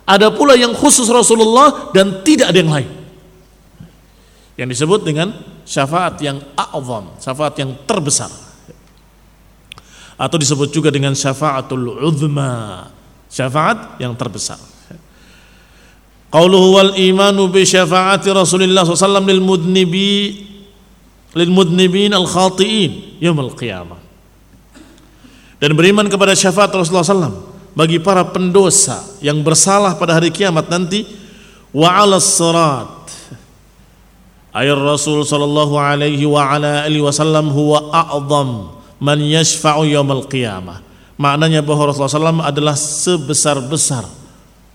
ada 0.08 0.32
pula 0.34 0.58
yang 0.58 0.74
khusus 0.74 1.06
Rasulullah 1.06 1.92
dan 1.94 2.24
tidak 2.26 2.50
ada 2.50 2.58
yang 2.58 2.72
lain. 2.72 2.90
Yang 4.58 4.68
disebut 4.76 5.00
dengan 5.06 5.28
syafaat 5.62 6.18
yang 6.24 6.42
a'zam 6.58 7.14
syafaat 7.22 7.54
yang 7.60 7.70
terbesar. 7.86 8.32
Atau 10.20 10.36
disebut 10.36 10.68
juga 10.74 10.92
dengan 10.92 11.16
syafaatul 11.16 12.02
uzma 12.02 12.90
syafaat 13.30 14.02
yang 14.02 14.12
terbesar 14.18 14.58
Qauluhu 16.30 16.78
wal 16.78 16.92
imanu 16.94 17.50
bi 17.50 17.66
syafaati 17.66 18.30
Rasulillah 18.30 18.86
SAW 18.86 19.18
lil 19.26 19.42
mudnibi 19.42 20.46
lil 21.34 21.50
mudnibin 21.50 22.14
al 22.14 22.26
khati'in 22.26 23.18
yaumil 23.18 23.50
qiyamah. 23.58 23.98
Dan 25.58 25.74
beriman 25.74 26.06
kepada 26.06 26.38
syafaat 26.38 26.70
Rasulullah 26.70 27.02
SAW 27.02 27.34
bagi 27.74 27.98
para 27.98 28.22
pendosa 28.30 29.18
yang 29.18 29.42
bersalah 29.42 29.98
pada 29.98 30.22
hari 30.22 30.30
kiamat 30.30 30.70
nanti 30.70 31.02
wa 31.74 31.98
'ala 31.98 32.22
sirat. 32.22 33.10
Ayat 34.54 34.78
Rasul 34.78 35.26
sallallahu 35.26 35.78
alaihi 35.78 36.26
wa 36.30 36.46
ala 36.46 36.86
alihi 36.86 37.02
wasallam 37.02 37.50
huwa 37.50 37.90
a'zam 37.90 38.78
man 39.02 39.18
yashfa'u 39.18 39.82
yaumil 39.86 40.30
qiyamah. 40.30 40.89
Maknanya 41.20 41.61
bahwa 41.61 41.92
Rasulullah 41.92 42.33
SAW 42.33 42.48
adalah 42.48 42.72
sebesar-besar 42.80 44.09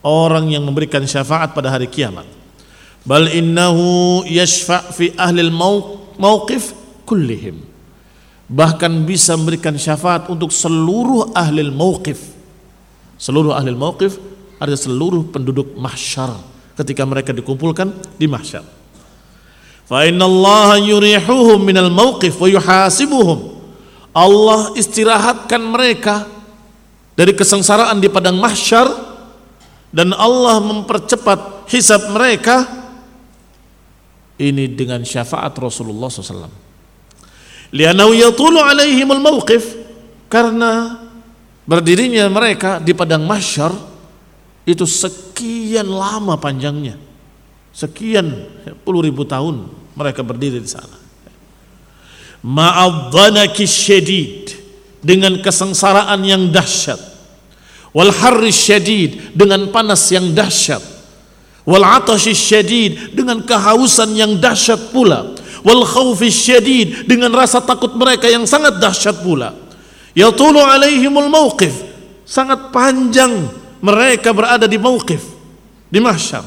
orang 0.05 0.53
yang 0.53 0.61
memberikan 0.61 1.01
syafaat 1.01 1.57
pada 1.57 1.73
hari 1.73 1.89
kiamat. 1.89 2.29
Bal 3.01 3.33
innahu 3.33 4.21
yashfa' 4.29 4.93
fi 4.93 5.09
ahli 5.17 5.41
mauqif 6.21 6.77
kullihim. 7.09 7.65
Bahkan 8.45 9.09
bisa 9.09 9.33
memberikan 9.33 9.73
syafaat 9.73 10.29
untuk 10.29 10.53
seluruh 10.53 11.33
ahli 11.33 11.65
mauqif. 11.65 12.21
Seluruh 13.17 13.57
ahli 13.57 13.73
mauqif 13.73 14.21
ada 14.61 14.77
seluruh 14.77 15.25
penduduk 15.33 15.73
mahsyar 15.73 16.29
ketika 16.77 17.09
mereka 17.09 17.33
dikumpulkan 17.33 17.89
di 18.21 18.29
mahsyar. 18.29 18.61
Fa 19.89 20.05
inna 20.05 20.29
Allah 20.29 20.77
yurihuhum 20.77 21.57
minal 21.57 21.89
mauqif 21.89 22.37
wa 22.37 22.45
yuhasibuhum. 22.45 23.57
Allah 24.13 24.77
istirahatkan 24.77 25.61
mereka 25.61 26.34
dari 27.15 27.31
kesengsaraan 27.31 28.03
di 28.03 28.11
padang 28.11 28.35
mahsyar 28.37 28.87
dan 29.95 30.11
Allah 30.11 30.59
mempercepat 30.59 31.71
hisab 31.71 32.11
mereka 32.11 32.67
ini 34.35 34.67
dengan 34.67 34.99
syafaat 35.07 35.55
Rasulullah 35.55 36.11
SAW. 36.11 36.51
Lianau 37.71 38.11
yatulu 38.11 38.59
alaihimul 38.59 39.23
mawqif 39.23 39.63
karena 40.27 40.99
berdirinya 41.63 42.27
mereka 42.27 42.83
di 42.83 42.91
padang 42.91 43.23
mahsyar 43.23 43.71
itu 44.67 44.83
sekian 44.83 45.87
lama 45.87 46.35
panjangnya. 46.35 46.99
Sekian 47.71 48.47
puluh 48.83 49.03
ribu 49.03 49.23
tahun 49.23 49.71
mereka 49.95 50.23
berdiri 50.23 50.59
di 50.59 50.67
sana. 50.67 50.99
Ma'adhanaki 52.45 53.63
syedid 53.65 54.54
dengan 55.05 55.37
kesengsaraan 55.37 56.25
yang 56.25 56.49
dahsyat. 56.49 56.97
Wal 57.93 58.09
harri 58.09 58.49
syadid 58.49 59.37
dengan 59.37 59.69
panas 59.69 60.09
yang 60.09 60.33
dahsyat. 60.33 60.81
Wal 61.63 61.85
atashi 61.85 62.33
syadid 62.33 63.13
dengan 63.13 63.45
kehausan 63.45 64.17
yang 64.17 64.41
dahsyat 64.41 64.89
pula. 64.89 65.37
Wal 65.61 65.85
khaufi 65.85 66.33
syadid 66.33 67.05
dengan 67.05 67.29
rasa 67.31 67.61
takut 67.61 67.93
mereka 67.93 68.25
yang 68.25 68.49
sangat 68.49 68.81
dahsyat 68.81 69.21
pula. 69.21 69.53
Yatulu 70.17 70.57
alaihimul 70.59 71.29
mauqif 71.29 71.73
sangat 72.25 72.73
panjang 72.73 73.45
mereka 73.79 74.33
berada 74.33 74.65
di 74.65 74.81
mauqif 74.81 75.21
di 75.87 76.01
mahsyar. 76.01 76.43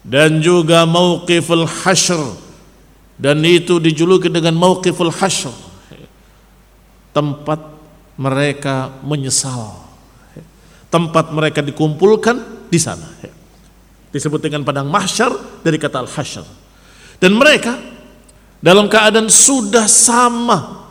Dan 0.00 0.40
juga 0.40 0.88
mauqiful 0.88 1.68
hasyr 1.68 2.32
dan 3.20 3.44
itu 3.44 3.76
dijuluki 3.76 4.32
dengan 4.32 4.56
mauqiful 4.56 5.12
hasyr 5.12 5.69
tempat 7.10 7.60
mereka 8.20 9.00
menyesal. 9.00 9.88
Tempat 10.90 11.30
mereka 11.30 11.62
dikumpulkan 11.62 12.68
di 12.68 12.78
sana. 12.78 13.06
Disebut 14.10 14.42
dengan 14.42 14.66
padang 14.66 14.90
mahsyar 14.90 15.62
dari 15.62 15.78
kata 15.78 16.02
al-hasyar. 16.02 16.46
Dan 17.22 17.38
mereka 17.38 17.78
dalam 18.58 18.90
keadaan 18.90 19.30
sudah 19.30 19.86
sama 19.86 20.90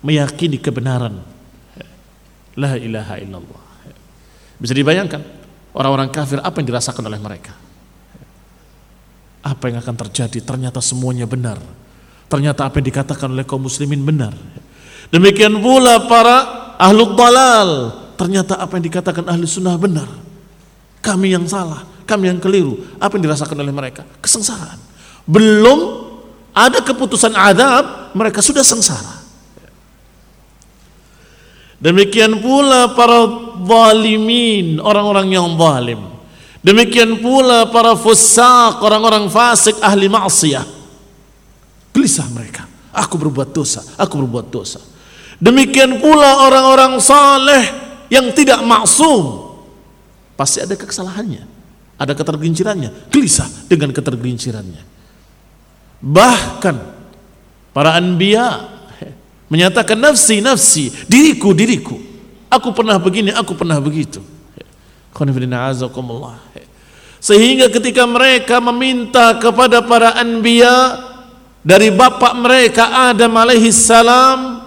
meyakini 0.00 0.62
kebenaran. 0.62 1.18
La 2.54 2.78
ilaha 2.78 3.18
illallah. 3.18 3.62
Bisa 4.62 4.78
dibayangkan 4.78 5.20
orang-orang 5.74 6.12
kafir 6.12 6.38
apa 6.38 6.62
yang 6.62 6.68
dirasakan 6.70 7.02
oleh 7.10 7.18
mereka. 7.18 7.52
Apa 9.42 9.74
yang 9.74 9.82
akan 9.82 9.96
terjadi 10.06 10.38
ternyata 10.38 10.78
semuanya 10.78 11.26
benar. 11.26 11.58
Ternyata 12.30 12.70
apa 12.70 12.78
yang 12.78 12.86
dikatakan 12.94 13.28
oleh 13.34 13.42
kaum 13.42 13.66
muslimin 13.66 14.06
benar. 14.06 14.32
Demikian 15.10 15.58
pula 15.58 16.06
para 16.06 16.36
ahlu 16.78 17.16
dalal. 17.18 17.70
Ternyata 18.14 18.60
apa 18.60 18.78
yang 18.78 18.84
dikatakan 18.86 19.24
ahli 19.26 19.48
sunnah 19.48 19.74
benar. 19.74 20.06
Kami 21.02 21.34
yang 21.34 21.42
salah, 21.50 21.82
kami 22.06 22.30
yang 22.30 22.38
keliru. 22.38 22.78
Apa 23.02 23.18
yang 23.18 23.26
dirasakan 23.26 23.58
oleh 23.58 23.74
mereka? 23.74 24.06
Kesengsaraan. 24.22 24.78
Belum 25.26 26.10
ada 26.52 26.78
keputusan 26.84 27.34
adab, 27.34 28.14
mereka 28.14 28.44
sudah 28.44 28.62
sengsara. 28.62 29.24
Demikian 31.82 32.38
pula 32.38 32.94
para 32.94 33.26
zalimin, 33.66 34.78
orang-orang 34.78 35.34
yang 35.34 35.50
zalim. 35.58 36.00
Demikian 36.62 37.18
pula 37.18 37.66
para 37.66 37.98
fusaq, 37.98 38.78
orang-orang 38.78 39.26
fasik 39.26 39.74
ahli 39.82 40.06
maksiyah. 40.06 40.62
Gelisah 41.90 42.30
mereka. 42.30 42.70
Aku 42.94 43.18
berbuat 43.18 43.50
dosa, 43.50 43.82
aku 43.98 44.22
berbuat 44.22 44.46
dosa. 44.46 44.78
Demikian 45.42 45.98
pula 45.98 46.46
orang-orang 46.46 47.02
saleh 47.02 47.66
yang 48.06 48.30
tidak 48.30 48.62
maksum. 48.62 49.50
Pasti 50.38 50.62
ada 50.62 50.78
kesalahannya, 50.78 51.42
ada 51.98 52.14
ketergelincirannya, 52.14 53.10
gelisah 53.10 53.50
dengan 53.66 53.90
ketergelincirannya. 53.90 54.86
Bahkan 55.98 56.76
para 57.74 57.98
anbiya 57.98 58.70
menyatakan 59.48 60.00
nafsi 60.00 60.40
nafsi 60.40 60.88
diriku 61.08 61.52
diriku 61.52 61.96
aku 62.48 62.68
pernah 62.72 62.96
begini 63.00 63.32
aku 63.32 63.52
pernah 63.56 63.76
begitu 63.80 64.20
sehingga 67.22 67.66
ketika 67.68 68.04
mereka 68.08 68.56
meminta 68.60 69.36
kepada 69.36 69.84
para 69.84 70.16
anbiya 70.16 71.04
dari 71.60 71.92
bapak 71.92 72.32
mereka 72.40 73.12
Adam 73.12 73.32
alaihi 73.36 73.68
salam 73.72 74.61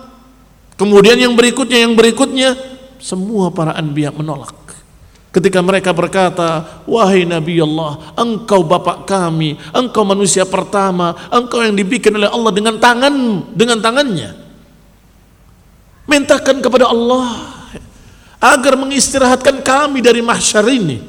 kemudian 0.76 1.20
yang 1.20 1.34
berikutnya 1.36 1.84
yang 1.88 1.96
berikutnya 1.96 2.56
semua 3.00 3.52
para 3.52 3.76
anbiya 3.76 4.12
menolak 4.12 4.66
Ketika 5.36 5.60
mereka 5.60 5.92
berkata, 5.92 6.80
Wahai 6.88 7.28
Nabi 7.28 7.60
Allah, 7.60 8.16
engkau 8.16 8.64
bapak 8.64 9.04
kami, 9.04 9.60
engkau 9.76 10.08
manusia 10.08 10.48
pertama, 10.48 11.12
engkau 11.28 11.60
yang 11.60 11.76
dibikin 11.76 12.16
oleh 12.16 12.32
Allah 12.32 12.56
dengan 12.56 12.80
tangan, 12.80 13.44
dengan 13.52 13.84
tangannya. 13.84 14.32
Mintakan 16.08 16.64
kepada 16.64 16.88
Allah 16.88 17.52
agar 18.40 18.80
mengistirahatkan 18.80 19.60
kami 19.60 20.00
dari 20.00 20.24
mahsyar 20.24 20.72
ini. 20.72 21.04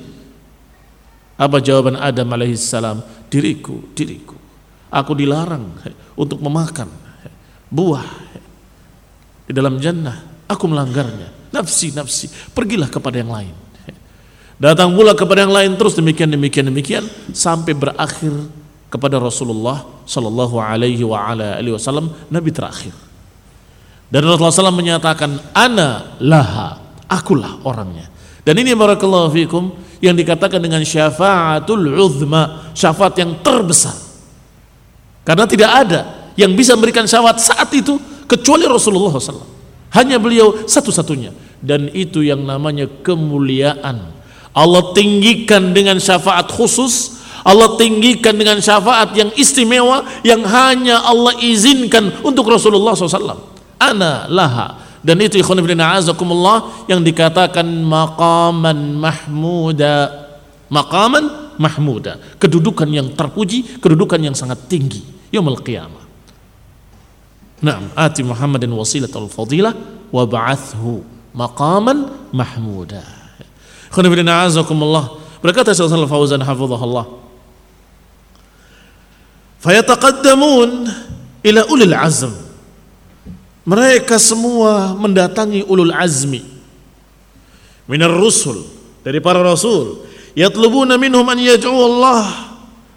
Apa 1.38 1.62
jawaban 1.62 1.94
Adam 1.94 2.26
alaihissalam? 2.26 3.30
Diriku, 3.30 3.94
diriku. 3.94 4.34
Aku 4.90 5.14
dilarang 5.14 5.70
untuk 6.18 6.42
memakan 6.42 6.90
buah 7.70 8.25
di 9.46 9.52
dalam 9.54 9.78
jannah. 9.78 10.44
Aku 10.50 10.66
melanggarnya. 10.66 11.54
Nafsi, 11.54 11.94
nafsi. 11.94 12.26
Pergilah 12.52 12.90
kepada 12.90 13.16
yang 13.22 13.30
lain. 13.30 13.54
Datang 14.56 14.92
pula 14.96 15.12
kepada 15.12 15.44
yang 15.44 15.52
lain 15.52 15.76
terus 15.76 15.92
demikian 15.94 16.32
demikian 16.32 16.72
demikian 16.72 17.04
sampai 17.36 17.76
berakhir 17.76 18.32
kepada 18.88 19.20
Rasulullah 19.20 19.84
Shallallahu 20.08 20.56
Alaihi 20.56 21.04
Wasallam 21.04 22.08
Nabi 22.32 22.50
terakhir. 22.56 22.94
Dan 24.06 24.22
Rasulullah 24.22 24.70
SAW 24.70 24.70
menyatakan, 24.70 25.34
Ana 25.50 26.14
laha, 26.22 26.78
akulah 27.10 27.58
orangnya. 27.66 28.06
Dan 28.46 28.54
ini 28.62 28.70
barakallahu 28.78 29.34
fikum 29.34 29.74
yang 29.98 30.14
dikatakan 30.14 30.62
dengan 30.62 30.78
syafaatul 30.86 31.98
uzma, 31.98 32.70
syafaat 32.70 33.18
yang 33.18 33.34
terbesar. 33.42 33.98
Karena 35.26 35.42
tidak 35.50 35.70
ada 35.74 36.25
yang 36.36 36.52
bisa 36.54 36.76
memberikan 36.76 37.08
syafaat 37.08 37.40
saat 37.40 37.68
itu 37.72 37.96
kecuali 38.28 38.68
Rasulullah 38.68 39.16
SAW. 39.16 39.56
Hanya 39.96 40.20
beliau 40.20 40.68
satu-satunya. 40.68 41.32
Dan 41.58 41.88
itu 41.96 42.20
yang 42.20 42.44
namanya 42.44 42.86
kemuliaan. 43.00 44.12
Allah 44.52 44.92
tinggikan 44.96 45.72
dengan 45.72 46.00
syafaat 46.00 46.48
khusus 46.52 47.16
Allah 47.46 47.78
tinggikan 47.78 48.34
dengan 48.34 48.58
syafaat 48.58 49.14
yang 49.14 49.30
istimewa 49.38 50.02
yang 50.26 50.42
hanya 50.42 50.98
Allah 51.06 51.38
izinkan 51.38 52.10
untuk 52.26 52.50
Rasulullah 52.50 52.98
SAW 52.98 53.38
ana 53.78 54.26
laha 54.26 54.82
dan 55.06 55.20
itu 55.22 55.38
ikhwan 55.38 55.62
ibn 55.62 55.78
a'azakumullah 55.78 56.88
yang 56.90 57.04
dikatakan 57.04 57.62
maqaman 57.62 58.98
mahmuda 58.98 60.10
maqaman 60.66 61.54
mahmuda 61.60 62.18
kedudukan 62.42 62.88
yang 62.90 63.14
terpuji 63.14 63.78
kedudukan 63.78 64.18
yang 64.18 64.34
sangat 64.34 64.66
tinggi 64.66 65.04
yaumul 65.30 65.62
qiyamah 65.62 66.05
Naam 67.64 67.88
ati 67.96 68.20
Muhammadin 68.20 68.68
wasilatul 68.72 69.32
fadilah 69.32 69.72
wa 70.12 70.22
ba'athu 70.28 71.00
maqaman 71.32 72.30
mahmuda. 72.32 73.00
Ikhwan 73.88 74.04
ibn 74.12 74.28
a'azakumullah 74.28 75.16
berkata 75.40 75.72
Syekh 75.72 75.88
Fauzan 76.08 76.44
hafizahullah. 76.44 77.06
Fayataqaddamun 79.64 80.88
ila 81.42 81.60
ulil 81.72 81.96
azm. 81.96 82.32
Mereka 83.66 84.14
semua 84.20 84.94
mendatangi 84.94 85.66
ulul 85.66 85.90
azmi. 85.90 86.38
Minar 87.90 88.14
rusul 88.14 88.62
dari 89.02 89.18
para 89.18 89.42
rasul. 89.42 90.06
Yatlubuna 90.38 90.94
minhum 91.00 91.26
an 91.26 91.40
yad'u 91.40 91.72
Allah 91.72 92.52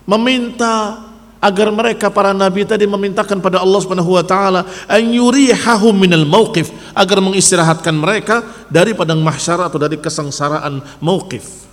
meminta 0.05 1.08
agar 1.39 1.71
mereka 1.71 2.11
para 2.11 2.35
nabi 2.35 2.67
tadi 2.67 2.83
memintakan 2.83 3.39
pada 3.39 3.63
Allah 3.63 3.79
Subhanahu 3.79 4.15
wa 4.15 4.23
taala 4.23 4.67
an 4.87 5.03
yurihahum 5.07 5.95
minal 5.95 6.27
mauqif 6.27 6.71
agar 6.91 7.23
mengistirahatkan 7.23 7.95
mereka 7.95 8.43
dari 8.67 8.91
padang 8.91 9.23
mahsyar 9.23 9.63
atau 9.63 9.79
dari 9.79 9.95
kesengsaraan 9.99 10.83
mauqif 10.99 11.67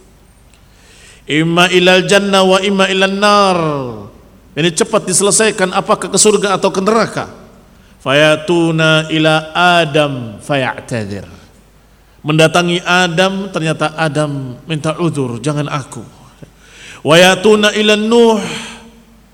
imma 1.26 1.66
ilal 1.74 2.07
jannah 2.07 2.46
wa 2.46 2.59
imma 2.62 2.87
ilal 2.87 3.16
nar. 3.18 3.59
Ini 4.57 4.72
cepat 4.72 5.05
diselesaikan 5.05 5.68
apakah 5.76 6.09
ke 6.09 6.16
surga 6.16 6.57
atau 6.57 6.72
ke 6.72 6.81
neraka? 6.81 7.29
Fayatuna 8.00 9.12
ila 9.12 9.52
Adam 9.52 10.40
fayatadzir 10.40 11.37
mendatangi 12.26 12.83
Adam 12.83 13.46
ternyata 13.55 13.94
Adam 13.94 14.59
minta 14.66 14.98
udur 14.98 15.38
jangan 15.38 15.70
aku. 15.70 16.02
Wayatuna 17.07 17.70
ila 17.79 17.94
Nuh 17.94 18.42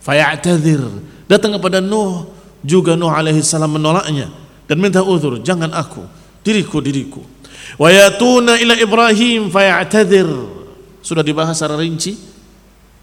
fayatadzir 0.03 0.83
datang 1.31 1.55
kepada 1.57 1.79
Nuh. 1.79 2.29
Juga 2.63 2.95
Nuh 2.95 3.11
alaihi 3.11 3.43
salam 3.43 3.75
menolaknya. 3.75 4.31
Dan 4.71 4.79
minta 4.79 5.03
udur 5.03 5.43
jangan 5.43 5.71
aku 5.75 6.07
diriku 6.47 6.79
diriku. 6.79 7.23
Wayatuna 7.79 8.59
ila 8.59 8.75
Ibrahim 8.79 9.49
fayatadzir 9.49 10.29
sudah 11.03 11.23
dibahas 11.27 11.59
secara 11.59 11.79
rinci 11.79 12.15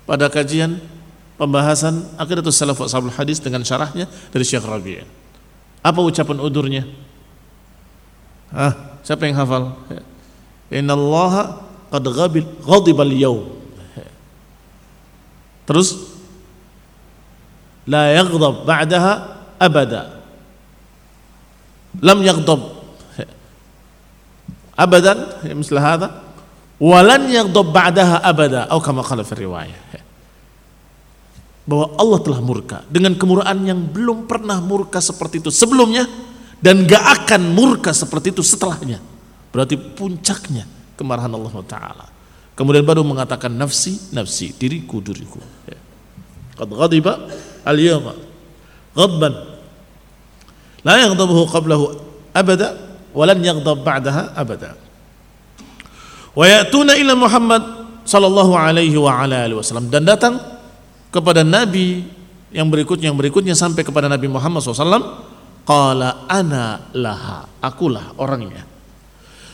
pada 0.07 0.31
kajian 0.31 0.79
pembahasan 1.35 2.03
akidatus 2.15 2.55
salaf 2.55 2.79
ashabul 2.83 3.12
hadis 3.12 3.39
dengan 3.39 3.63
syarahnya 3.63 4.07
dari 4.31 4.43
Syekh 4.43 4.63
Rabi' 4.63 5.03
Apa 5.79 5.99
ucapan 6.03 6.38
udurnya? 6.43 6.83
Ah, 8.51 8.99
siapa 9.05 9.23
yang 9.29 9.39
hafal? 9.39 9.77
Inna 10.67 10.97
Allah 10.97 11.63
qad 11.88 12.03
ghabil 12.03 12.47
ghadibal 12.65 13.13
yawm. 13.13 13.45
Terus 15.69 16.08
la 17.88 18.12
yaghdab 18.12 18.64
ba'daha 18.64 19.12
abada. 19.60 20.02
Lam 22.02 22.18
yaghdab 22.22 22.75
abadan 24.75 25.18
مثل 25.54 25.77
هذا 25.79 26.08
ولن 26.83 27.22
يغضب 27.31 27.66
بعدها 27.70 28.27
abada 28.27 28.66
atau 28.66 28.83
kama 28.83 29.06
qala 29.06 29.22
fi 29.22 29.46
riwayah 29.46 30.02
bahwa 31.64 31.96
Allah 31.96 32.18
telah 32.20 32.40
murka 32.44 32.85
dengan 32.92 33.16
kemurahan 33.16 33.56
yang 33.64 33.81
belum 33.88 34.29
pernah 34.29 34.60
murka 34.60 35.00
seperti 35.00 35.40
itu 35.40 35.48
sebelumnya 35.48 36.04
dan 36.60 36.85
gak 36.85 37.25
akan 37.25 37.56
murka 37.56 37.92
seperti 37.92 38.37
itu 38.37 38.44
setelahnya. 38.44 39.00
Berarti 39.48 39.77
puncaknya 39.77 40.68
kemarahan 40.96 41.33
Allah 41.33 41.54
Taala. 41.64 42.06
Kemudian 42.52 42.85
baru 42.85 43.00
mengatakan 43.00 43.48
nafsi, 43.48 44.12
nafsi, 44.12 44.52
diriku, 44.52 45.00
diriku. 45.00 45.40
Ya. 45.64 45.81
Qad 46.54 46.68
ghadiba 46.68 47.33
al-yawma 47.65 48.13
ghadban 48.95 49.33
la 50.83 50.95
yaghdabuhu 51.03 51.47
qablahu 51.51 51.83
abada 52.31 52.75
wa 53.12 53.23
lan 53.25 53.39
yaghdab 53.41 53.81
ba'daha 53.81 54.37
abada. 54.37 54.77
Wa 56.37 56.45
ya'tuna 56.45 56.95
ila 56.95 57.13
Muhammad 57.17 57.63
sallallahu 58.05 58.53
alaihi 58.55 58.95
alihi 58.95 59.57
wasallam 59.57 59.89
dan 59.89 60.05
datang 60.05 60.37
kepada 61.10 61.41
Nabi 61.41 62.05
yang 62.53 62.69
berikutnya 62.69 63.10
yang 63.10 63.17
berikutnya 63.17 63.53
sampai 63.57 63.81
kepada 63.85 64.10
Nabi 64.10 64.29
Muhammad 64.29 64.62
SAW 64.62 65.25
qala 65.65 66.25
ana 66.29 66.89
laha. 66.93 67.45
Akulah 67.62 68.13
orangnya. 68.17 68.65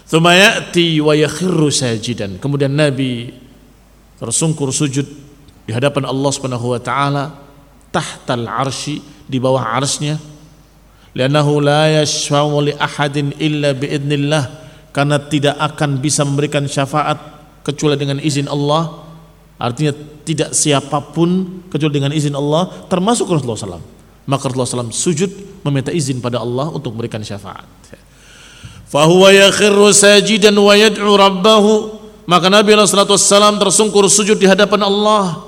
Thumma 0.05 0.37
ya'ti 0.37 1.01
wa 1.01 1.15
sajidan. 1.71 2.37
Kemudian 2.37 2.71
Nabi 2.71 3.33
tersungkur 4.21 4.69
sujud 4.71 5.07
di 5.65 5.71
hadapan 5.73 6.05
Allah 6.07 6.29
Subhanahu 6.31 6.75
wa 6.75 6.79
taala 6.79 7.44
tahtal 7.95 8.43
arsy 8.43 8.99
di 9.23 9.39
bawah 9.39 9.63
arsy-Nya 9.79 10.19
li'annahu 11.15 11.63
la 11.63 12.03
yashfa'u 12.03 12.67
li 12.67 12.75
ahadin 12.75 13.31
illa 13.39 13.71
biidnillah 13.71 14.43
karena 14.91 15.15
tidak 15.23 15.55
akan 15.55 16.03
bisa 16.03 16.27
memberikan 16.27 16.67
syafaat 16.67 17.15
kecuali 17.63 17.95
dengan 17.95 18.19
izin 18.19 18.51
Allah 18.51 19.07
artinya 19.55 19.95
tidak 20.27 20.51
siapa 20.51 20.99
pun 21.15 21.63
kecuali 21.71 22.03
dengan 22.03 22.11
izin 22.11 22.35
Allah 22.35 22.67
termasuk 22.91 23.31
Rasulullah 23.31 23.79
SAW 23.79 23.95
maka 24.25 24.49
Rasulullah 24.49 24.89
SAW 24.89 24.91
sujud 24.91 25.31
meminta 25.61 25.93
izin 25.93 26.17
pada 26.17 26.41
Allah 26.41 26.73
untuk 26.73 26.97
memberikan 26.97 27.21
syafaat. 27.21 27.65
Fahuwa 28.89 29.29
yakhirru 29.29 29.93
sajidan 29.93 30.53
wa 30.57 30.73
yad'u 30.73 31.13
rabbahu. 31.13 31.73
Maka 32.25 32.49
Nabi 32.49 32.73
SAW 32.73 33.61
tersungkur 33.61 34.09
sujud 34.09 34.41
di 34.41 34.49
hadapan 34.49 34.81
Allah. 34.81 35.45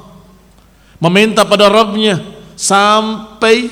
Meminta 1.02 1.42
pada 1.42 1.70
Rabbnya 1.70 2.22
sampai 2.58 3.70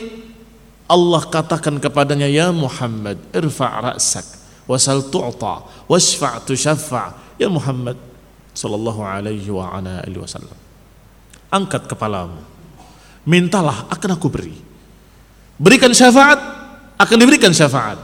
Allah 0.85 1.25
katakan 1.25 1.81
kepadanya 1.81 2.29
ya 2.29 2.53
Muhammad 2.53 3.17
irfa' 3.33 3.91
ra'sak 3.91 4.25
wasal 4.69 5.09
tu'ta 5.09 5.65
wasfa' 5.89 6.45
tushaffa' 6.45 7.41
ya 7.41 7.49
Muhammad 7.49 7.97
sallallahu 8.53 9.01
alaihi 9.01 9.49
wa 9.49 9.73
ala 9.73 10.05
alihi 10.05 10.21
wasallam 10.21 10.55
angkat 11.49 11.87
kepalamu. 11.89 12.39
Mintalah 13.25 13.89
akan 13.89 14.09
aku 14.19 14.27
beri. 14.29 14.53
Berikan 15.57 15.89
syafaat 15.95 16.37
akan 16.99 17.17
diberikan 17.17 17.49
syafaat. 17.55 17.97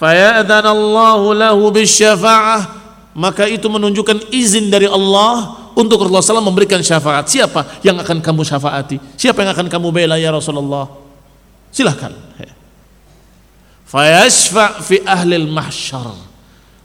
Fayadhanallahu 0.00 1.36
lahu 1.36 1.70
bisyafa'ah 1.70 2.79
maka 3.16 3.46
itu 3.50 3.66
menunjukkan 3.66 4.30
izin 4.30 4.70
dari 4.70 4.86
Allah 4.86 5.70
untuk 5.74 6.02
Rasulullah 6.02 6.42
SAW 6.42 6.50
memberikan 6.50 6.78
syafaat. 6.82 7.26
Siapa 7.26 7.82
yang 7.82 7.98
akan 7.98 8.22
kamu 8.22 8.42
syafaati? 8.46 8.96
Siapa 9.18 9.42
yang 9.42 9.50
akan 9.54 9.66
kamu 9.66 9.88
bela 9.90 10.16
ya 10.18 10.30
Rasulullah? 10.30 10.86
Silahkan 11.70 12.30
fayashfa' 13.90 14.78
fi 14.86 15.02
ahlil 15.02 15.50
mahsyar. 15.50 16.14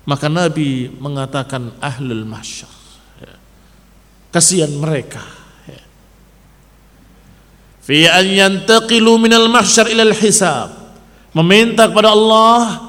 Maka 0.05 0.30
Nabi 0.30 0.89
mengatakan 1.01 1.73
ahlul 1.82 2.26
mahsyar. 2.26 2.69
Kasihan 4.34 4.73
mereka. 4.73 5.21
Fi 7.86 8.09
an 8.09 8.26
yantaqilu 8.26 9.17
minal 9.21 9.49
mahsyar 9.49 9.89
ilal 9.89 10.13
hisab. 10.13 10.73
Meminta 11.34 11.89
kepada 11.89 12.13
Allah 12.13 12.86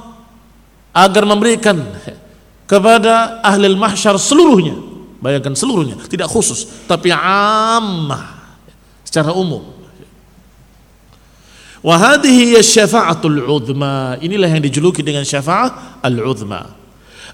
agar 0.96 1.24
memberikan 1.28 1.76
kepada 2.66 3.40
ahli 3.42 3.72
mahsyar 3.74 4.18
seluruhnya. 4.18 4.76
Bayangkan 5.16 5.56
seluruhnya 5.56 5.96
tidak 6.06 6.28
khusus 6.28 6.84
tapi 6.84 7.08
ammah 7.14 8.36
secara 9.06 9.32
umum. 9.32 9.64
Wa 11.80 11.94
hadhihi 11.96 12.58
syafa'atul 12.58 13.46
uzma. 13.46 14.18
Inilah 14.18 14.50
yang 14.50 14.62
dijuluki 14.62 15.06
dengan 15.06 15.22
syafaat 15.22 16.02
al-uzma. 16.02 16.74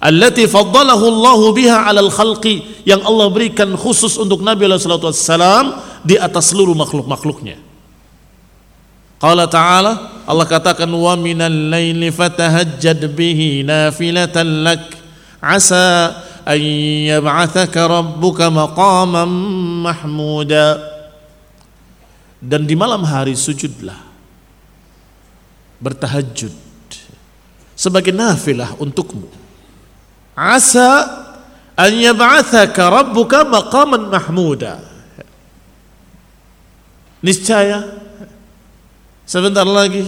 Allati 0.03 0.45
faddalahu 0.45 1.05
Allah 1.09 1.41
biha 1.55 1.79
'alal 1.89 2.11
khalqi 2.13 2.85
yang 2.85 3.01
Allah 3.07 3.33
berikan 3.33 3.73
khusus 3.79 4.19
untuk 4.21 4.43
Nabi 4.45 4.67
sallallahu 4.69 5.09
alaihi 5.09 5.25
wasallam 5.25 5.67
di 6.03 6.17
atas 6.19 6.53
seluruh 6.53 6.75
makhluk-makhluknya. 6.75 7.57
Qala 9.23 9.47
ta'ala 9.47 10.27
Allah 10.27 10.47
katakan 10.51 10.91
wa 10.91 11.15
minal 11.15 11.55
laili 11.71 12.11
fatahajjad 12.11 12.99
bihi 13.15 13.63
nafilatan 13.63 14.67
lak 14.67 15.02
asa 15.43 16.15
an 16.47 16.61
yab'athaka 17.11 17.91
rabbuka 17.91 18.47
maqaman 18.49 19.29
mahmuda. 19.83 20.79
Dan 22.39 22.67
di 22.67 22.79
malam 22.79 23.03
hari 23.03 23.35
sujudlah. 23.35 23.99
Bertahajud. 25.83 26.55
Sebagai 27.75 28.15
nafilah 28.15 28.79
untukmu. 28.79 29.27
Asa 30.39 31.11
an 31.75 31.91
yab'athaka 31.91 32.83
rabbuka 32.87 33.43
maqaman 33.43 34.07
mahmuda. 34.07 34.79
Niscaya 37.23 37.87
sebentar 39.23 39.63
lagi 39.63 40.03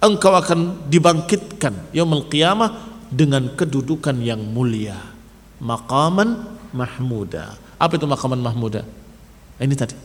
engkau 0.00 0.32
akan 0.32 0.88
dibangkitkan 0.88 1.92
yaumul 1.92 2.24
qiyamah 2.32 2.89
dengan 3.10 3.52
kedudukan 3.58 4.16
yang 4.22 4.40
mulia. 4.40 4.96
Maqaman 5.60 6.46
mahmuda. 6.72 7.58
Apa 7.76 7.98
itu 7.98 8.06
maqaman 8.06 8.40
mahmuda? 8.40 8.86
Ini 9.60 9.74
tadi. 9.76 9.98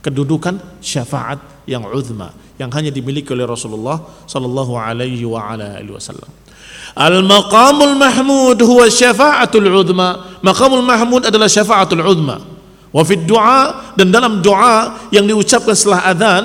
Kedudukan 0.00 0.80
syafaat 0.80 1.68
yang 1.68 1.84
uzma 1.84 2.32
yang 2.56 2.72
hanya 2.72 2.88
dimiliki 2.88 3.36
oleh 3.36 3.44
Rasulullah 3.44 4.00
sallallahu 4.24 4.72
alaihi 4.72 5.28
wa 5.28 5.44
ala 5.52 5.76
alihi 5.76 5.92
wasallam. 5.92 6.28
Al-maqamul 6.96 8.00
mahmud 8.00 8.58
huwa 8.64 8.88
syafa'atul 8.88 9.68
uzma. 9.68 10.40
Maqamul 10.40 10.82
mahmud 10.82 11.28
adalah 11.28 11.52
syafa'atul 11.52 12.00
uzma. 12.00 12.40
Wa 12.90 13.02
fid 13.04 13.28
du'a 13.28 13.94
dan 13.94 14.08
dalam 14.08 14.40
doa 14.40 15.08
yang 15.14 15.28
diucapkan 15.28 15.76
setelah 15.76 16.10
adzan 16.10 16.44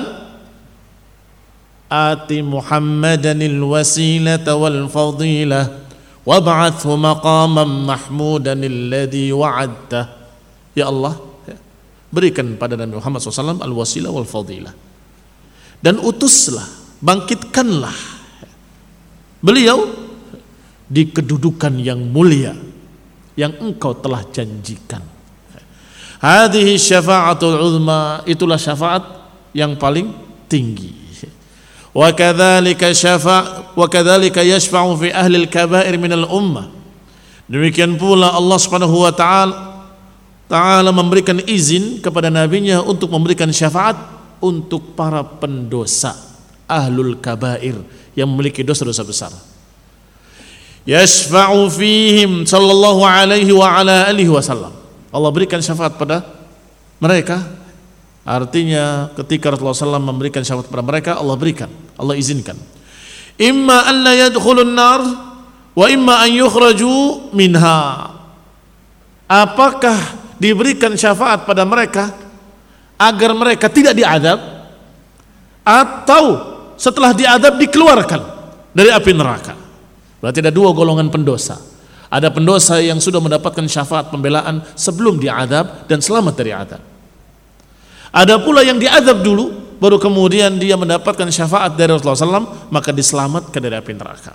Ati 1.86 2.42
Muhammadanil 2.42 3.62
wasilata 3.62 4.58
wal 4.58 4.90
fadilah 4.90 5.85
wab'athhu 6.26 6.98
maqaman 6.98 7.86
mahmudan 7.86 8.60
alladhi 8.60 9.30
wa'adta. 9.30 10.26
Ya 10.74 10.90
Allah, 10.90 11.14
berikan 12.10 12.58
pada 12.58 12.74
Nabi 12.74 12.98
Muhammad 12.98 13.22
SAW 13.22 13.62
al-wasilah 13.62 14.10
wal 14.10 14.28
fadilah. 14.28 14.74
Dan 15.80 16.02
utuslah, 16.02 16.66
bangkitkanlah 16.98 17.94
beliau 19.40 19.86
di 20.86 21.06
kedudukan 21.14 21.78
yang 21.78 22.02
mulia 22.10 22.54
yang 23.38 23.52
engkau 23.62 23.94
telah 24.00 24.24
janjikan. 24.32 25.04
Hadhihi 26.16 26.80
syafa'atul 26.80 27.60
uzma 27.60 28.24
itulah 28.24 28.56
syafaat 28.56 29.04
yang 29.52 29.76
paling 29.76 30.10
tinggi. 30.48 31.05
Syafa' 31.96 33.72
wa 33.72 33.86
kadzalika 33.88 34.44
yashfa'u 34.44 34.90
fi 35.00 35.08
ahli 35.16 35.48
al-kaba'ir 35.48 35.96
min 35.96 36.12
al-ummah. 36.12 36.68
Demikian 37.48 37.96
pula 37.96 38.36
Allah 38.36 38.58
Subhanahu 38.60 39.06
wa 39.06 39.12
taala 39.14 39.76
taala 40.46 40.94
memberikan 40.94 41.42
izin 41.42 41.98
kepada 41.98 42.30
nabinya 42.30 42.82
untuk 42.82 43.10
memberikan 43.10 43.50
syafaat 43.50 43.98
untuk 44.38 44.94
para 44.94 45.24
pendosa 45.26 46.14
ahlul 46.70 47.18
kabair 47.18 47.74
yang 48.14 48.30
memiliki 48.30 48.62
dosa-dosa 48.62 49.02
besar. 49.02 49.32
Yashfa'u 50.86 51.66
fihim 51.66 52.46
sallallahu 52.46 53.02
alaihi 53.02 53.50
wa 53.50 53.82
ala 53.82 54.06
alihi 54.06 54.30
wasallam 54.30 54.70
Allah 55.10 55.30
berikan 55.34 55.58
syafaat 55.58 55.98
pada 55.98 56.22
mereka 57.02 57.42
artinya 58.26 59.14
ketika 59.14 59.54
Rasulullah 59.54 59.96
SAW 59.96 60.02
memberikan 60.02 60.42
syafaat 60.42 60.66
pada 60.66 60.82
mereka 60.82 61.10
Allah 61.14 61.38
berikan 61.38 61.70
Allah 61.94 62.18
izinkan. 62.18 62.58
Imma 63.38 63.86
an 63.86 63.96
la 64.02 64.12
yadkhulun 64.26 64.74
nar 64.74 65.00
wa 65.72 65.86
imma 65.86 66.26
an 66.26 66.30
yukhraju 66.34 67.30
minha. 67.30 68.10
Apakah 69.30 69.96
diberikan 70.42 70.98
syafaat 70.98 71.46
pada 71.46 71.62
mereka 71.62 72.10
agar 72.98 73.30
mereka 73.36 73.70
tidak 73.70 73.94
diadab? 73.94 74.38
Atau 75.66 76.24
setelah 76.78 77.10
diadab 77.10 77.58
dikeluarkan 77.58 78.20
dari 78.70 78.90
api 78.90 79.10
neraka? 79.14 79.54
Berarti 80.22 80.38
ada 80.42 80.54
dua 80.54 80.70
golongan 80.70 81.10
pendosa. 81.10 81.58
Ada 82.06 82.30
pendosa 82.30 82.78
yang 82.78 83.02
sudah 83.02 83.18
mendapatkan 83.18 83.66
syafaat 83.66 84.14
pembelaan 84.14 84.62
sebelum 84.78 85.18
diadab 85.18 85.90
dan 85.90 85.98
selamat 85.98 86.34
dari 86.38 86.54
adab. 86.54 86.95
Ada 88.16 88.40
pula 88.40 88.64
yang 88.64 88.80
diadab 88.80 89.20
dulu, 89.20 89.76
baru 89.76 90.00
kemudian 90.00 90.56
dia 90.56 90.72
mendapatkan 90.80 91.28
syafaat 91.28 91.76
dari 91.76 91.92
Rasulullah 91.92 92.40
SAW, 92.40 92.72
maka 92.72 92.88
diselamatkan 92.96 93.60
dari 93.60 93.76
api 93.76 93.92
neraka. 93.92 94.32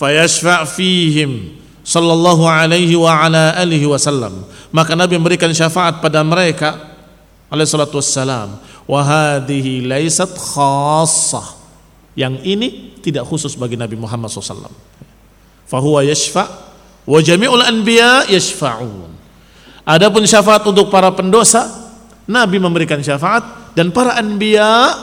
Fayashfa' 0.00 0.64
fihim 0.64 1.60
sallallahu 1.84 2.48
alaihi 2.48 2.96
wa 2.96 3.12
ala 3.12 3.52
alihi 3.60 3.84
wasallam. 3.84 4.48
Maka 4.72 4.96
Nabi 4.96 5.20
memberikan 5.20 5.52
syafaat 5.52 6.00
pada 6.00 6.24
mereka 6.24 6.96
alaihi 7.52 7.68
salatu 7.68 8.00
wassalam. 8.00 8.56
Wa 8.88 9.04
hadhihi 9.04 9.84
laysat 9.84 10.32
khassah. 10.32 11.60
Yang 12.16 12.40
ini 12.48 12.68
tidak 13.04 13.28
khusus 13.28 13.52
bagi 13.60 13.76
Nabi 13.76 14.00
Muhammad 14.00 14.32
SAW 14.32 14.72
fahuwa 15.70 16.02
yashfa 16.02 16.50
wa 17.06 17.18
jami'ul 17.22 17.62
anbiya 17.62 18.26
yashfa'un 18.26 19.14
adapun 19.86 20.26
syafaat 20.26 20.66
untuk 20.66 20.90
para 20.90 21.14
pendosa 21.14 21.79
nabi 22.30 22.62
memberikan 22.62 23.02
syafaat 23.02 23.74
dan 23.74 23.90
para 23.90 24.14
anbiya 24.14 24.94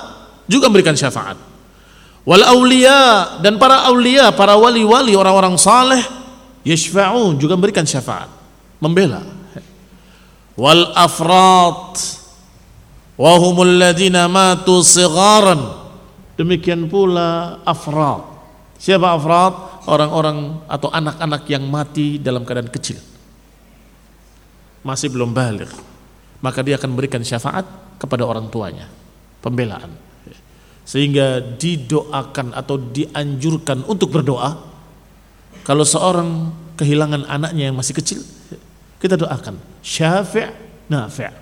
juga 0.48 0.72
memberikan 0.72 0.96
syafaat. 0.96 1.36
Wal 2.24 2.44
aulia 2.44 3.40
dan 3.44 3.60
para 3.60 3.88
aulia, 3.88 4.32
para 4.32 4.56
wali-wali 4.56 5.16
orang-orang 5.16 5.60
saleh 5.60 6.00
yashfa'un 6.64 7.40
juga 7.40 7.60
memberikan 7.60 7.84
syafaat, 7.88 8.28
membela. 8.80 9.24
Wal 10.60 10.92
afrat 10.96 11.96
wa 13.16 13.32
humul 13.40 13.80
ladina 13.80 14.28
matu 14.28 14.84
sigharan. 14.84 15.88
Demikian 16.36 16.88
pula 16.92 17.62
afrat. 17.64 18.24
Siapa 18.78 19.16
afrat? 19.16 19.54
Orang-orang 19.88 20.68
atau 20.68 20.92
anak-anak 20.92 21.48
yang 21.48 21.64
mati 21.64 22.20
dalam 22.20 22.44
keadaan 22.44 22.68
kecil. 22.68 23.00
Masih 24.84 25.08
belum 25.08 25.32
balik. 25.32 25.72
Maka 26.44 26.62
dia 26.62 26.78
akan 26.78 26.94
memberikan 26.94 27.22
syafaat 27.26 27.66
kepada 27.98 28.24
orang 28.26 28.48
tuanya. 28.54 28.86
Pembelaan. 29.42 29.90
Sehingga 30.88 31.42
didoakan 31.42 32.56
atau 32.56 32.80
dianjurkan 32.80 33.84
untuk 33.90 34.14
berdoa. 34.14 34.56
Kalau 35.68 35.84
seorang 35.84 36.54
kehilangan 36.80 37.28
anaknya 37.28 37.68
yang 37.68 37.76
masih 37.76 37.98
kecil, 37.98 38.22
kita 39.02 39.20
doakan. 39.20 39.60
Syafi' 39.84 40.48
nafi' 40.88 41.34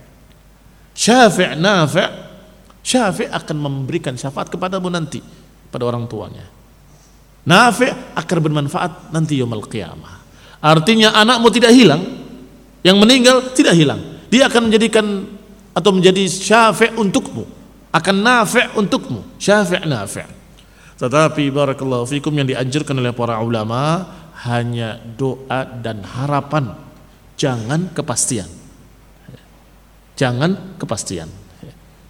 Syafi' 0.95 1.53
nafi' 1.59 2.09
Syafi' 2.85 3.27
akan 3.29 3.57
memberikan 3.57 4.13
syafaat 4.15 4.49
kepadamu 4.49 4.89
nanti 4.89 5.19
pada 5.69 5.89
orang 5.89 6.07
tuanya. 6.07 6.45
Nafi' 7.45 8.17
akan 8.17 8.37
bermanfaat 8.41 9.13
nanti 9.13 9.37
yaumul 9.37 9.65
qiyamah. 9.69 10.25
Artinya 10.63 11.13
anakmu 11.13 11.53
tidak 11.53 11.73
hilang, 11.77 12.01
yang 12.81 12.97
meninggal 12.97 13.53
tidak 13.53 13.77
hilang. 13.77 14.14
Dia 14.29 14.49
akan 14.49 14.71
menjadikan 14.71 15.05
atau 15.75 15.91
menjadi 15.91 16.25
syafi' 16.25 16.95
untukmu. 16.95 17.43
Akan 17.91 18.19
nafi' 18.19 18.75
untukmu. 18.75 19.39
Syafi' 19.39 19.83
nafi' 19.87 20.35
tetapi 20.95 21.51
barakallahu 21.51 22.07
fikum 22.07 22.31
yang 22.31 22.47
dianjurkan 22.47 22.95
oleh 22.95 23.11
para 23.11 23.43
ulama 23.43 24.07
hanya 24.47 24.95
doa 25.19 25.67
dan 25.83 26.07
harapan. 26.07 26.71
Jangan 27.35 27.91
kepastian. 27.91 28.47
Jangan 30.15 30.79
kepastian. 30.79 31.27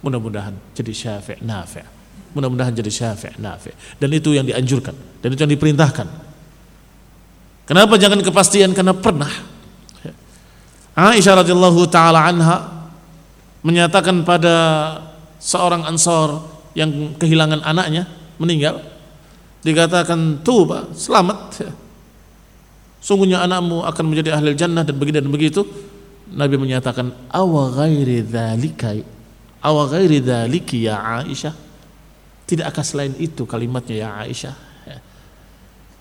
Mudah-mudahan 0.06 0.54
jadi 0.70 0.92
syafi' 0.94 1.42
nafi' 1.42 1.98
mudah-mudahan 2.36 2.76
jadi 2.76 2.92
syafi' 2.92 3.40
nafi' 3.40 3.96
dan 3.98 4.10
itu 4.12 4.36
yang 4.36 4.46
dianjurkan. 4.46 4.94
Dan 5.18 5.34
itu 5.34 5.40
yang 5.42 5.50
diperintahkan. 5.56 6.06
Kenapa 7.66 7.98
jangan 7.98 8.22
kepastian? 8.22 8.70
Karena 8.70 8.94
pernah 8.94 9.32
Aisyah 10.96 11.44
radhiyallahu 11.44 11.84
taala 11.92 12.24
anha 12.24 12.88
menyatakan 13.60 14.24
pada 14.24 14.56
seorang 15.36 15.84
ansor 15.84 16.40
yang 16.72 17.12
kehilangan 17.20 17.60
anaknya 17.60 18.08
meninggal. 18.40 18.80
Dikatakan 19.60 20.40
tuh 20.40 20.64
pak 20.64 20.96
selamat. 20.96 21.68
Sungguhnya 23.04 23.44
anakmu 23.44 23.84
akan 23.84 24.04
menjadi 24.08 24.40
ahli 24.40 24.56
jannah 24.56 24.88
dan 24.88 24.96
begini 24.96 25.20
dan 25.20 25.28
begitu. 25.28 25.68
Nabi 26.32 26.56
menyatakan 26.56 27.12
awa 27.28 27.70
ghairi 27.70 28.24
dzalika 28.24 28.96
awa 29.62 29.86
ghairi 29.92 30.24
dzaliki 30.24 30.88
ya 30.88 31.22
Aisyah? 31.22 31.54
Tidak 32.48 32.66
akan 32.66 32.84
selain 32.86 33.12
itu 33.20 33.44
kalimatnya 33.44 33.94
ya 34.00 34.08
Aisyah. 34.24 34.54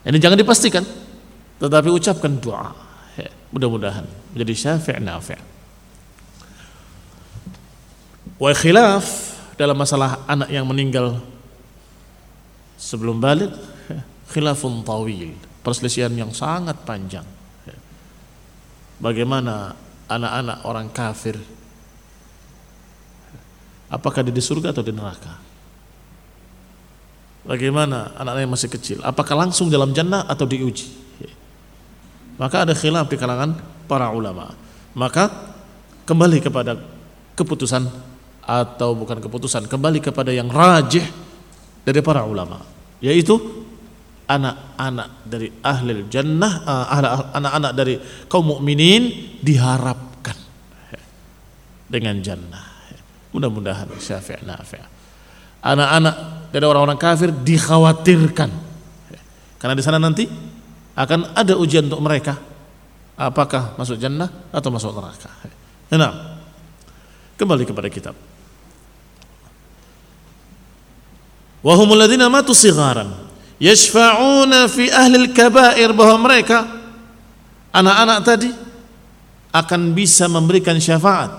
Ini 0.08 0.18
jangan 0.24 0.40
dipastikan 0.40 0.88
tetapi 1.60 1.92
ucapkan 1.92 2.32
doa. 2.40 2.72
Mudah-mudahan 3.52 4.25
menjadi 4.36 4.54
syafi' 4.54 5.00
nafi' 5.00 5.40
wa 8.36 8.52
khilaf 8.52 9.06
dalam 9.56 9.80
masalah 9.80 10.28
anak 10.28 10.52
yang 10.52 10.68
meninggal 10.68 11.24
sebelum 12.76 13.24
balik 13.24 13.52
khilafun 14.36 14.84
tawil 14.84 15.32
perselisihan 15.64 16.12
yang 16.14 16.30
sangat 16.36 16.78
panjang. 16.86 17.26
Bagaimana 18.96 19.76
anak-anak 20.08 20.58
orang 20.64 20.88
kafir 20.92 21.36
apakah 23.92 24.24
dia 24.24 24.36
di 24.36 24.44
surga 24.44 24.72
atau 24.72 24.84
di 24.84 24.94
neraka? 24.96 25.36
Bagaimana 27.46 28.16
anak-anak 28.20 28.42
yang 28.44 28.54
masih 28.54 28.70
kecil 28.72 28.98
apakah 29.04 29.36
langsung 29.36 29.72
dalam 29.72 29.96
jannah 29.96 30.28
atau 30.28 30.44
diuji? 30.44 31.04
Maka 32.36 32.68
ada 32.68 32.76
khilaf 32.76 33.08
di 33.08 33.16
kalangan 33.16 33.56
para 33.88 34.12
ulama. 34.12 34.54
Maka 34.96 35.30
kembali 36.06 36.42
kepada 36.42 36.78
keputusan 37.36 37.90
atau 38.46 38.94
bukan 38.94 39.18
keputusan 39.18 39.66
kembali 39.66 40.00
kepada 40.00 40.30
yang 40.30 40.48
rajih 40.48 41.02
dari 41.82 42.00
para 42.06 42.22
ulama 42.22 42.62
yaitu 43.02 43.42
anak-anak 44.30 45.26
dari 45.26 45.50
ahli 45.66 46.06
jannah 46.08 46.54
eh, 46.62 46.86
anak-anak 47.42 47.72
dari 47.74 47.98
kaum 48.30 48.54
mukminin 48.54 49.10
diharapkan 49.42 50.38
dengan 51.90 52.22
jannah. 52.22 52.66
Mudah-mudahan 53.34 53.90
syafi' 54.00 54.46
nafi' 54.46 54.82
anak-anak 55.66 56.16
dari 56.54 56.66
orang-orang 56.66 57.02
kafir 57.02 57.34
dikhawatirkan. 57.34 58.50
Karena 59.58 59.74
di 59.74 59.84
sana 59.84 59.98
nanti 59.98 60.30
akan 60.94 61.34
ada 61.34 61.58
ujian 61.58 61.90
untuk 61.90 62.06
mereka 62.06 62.38
apakah 63.16 63.76
masuk 63.80 63.96
jannah 64.00 64.28
atau 64.52 64.70
masuk 64.72 64.92
neraka? 64.96 65.32
Nah 65.96 66.36
kembali 67.40 67.64
kepada 67.68 67.88
kitab. 67.92 68.16
Wahumul 71.66 71.98
ladzina 71.98 72.30
matu 72.30 72.54
sigharan 72.54 73.10
yashfa'una 73.58 74.70
fi 74.70 74.92
ahli 74.92 75.34
kabair 75.34 75.90
bahwa 75.96 76.30
mereka 76.30 76.68
anak-anak 77.74 78.20
tadi 78.22 78.50
akan 79.56 79.82
bisa 79.96 80.28
memberikan 80.28 80.78
syafaat 80.78 81.32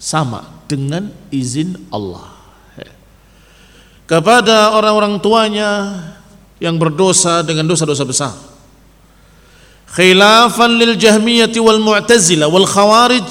sama 0.00 0.64
dengan 0.66 1.12
izin 1.28 1.76
Allah. 1.92 2.34
Kepada 4.08 4.72
orang-orang 4.72 5.20
tuanya 5.20 6.00
yang 6.58 6.80
berdosa 6.80 7.44
dengan 7.44 7.68
dosa-dosa 7.68 8.04
besar 8.08 8.47
khilafan 9.94 10.76
lil 10.76 10.96
jahmiyati 10.98 11.60
wal 11.62 11.80
mu'tazila 11.80 12.48
wal 12.50 12.68
khawarij 12.68 13.28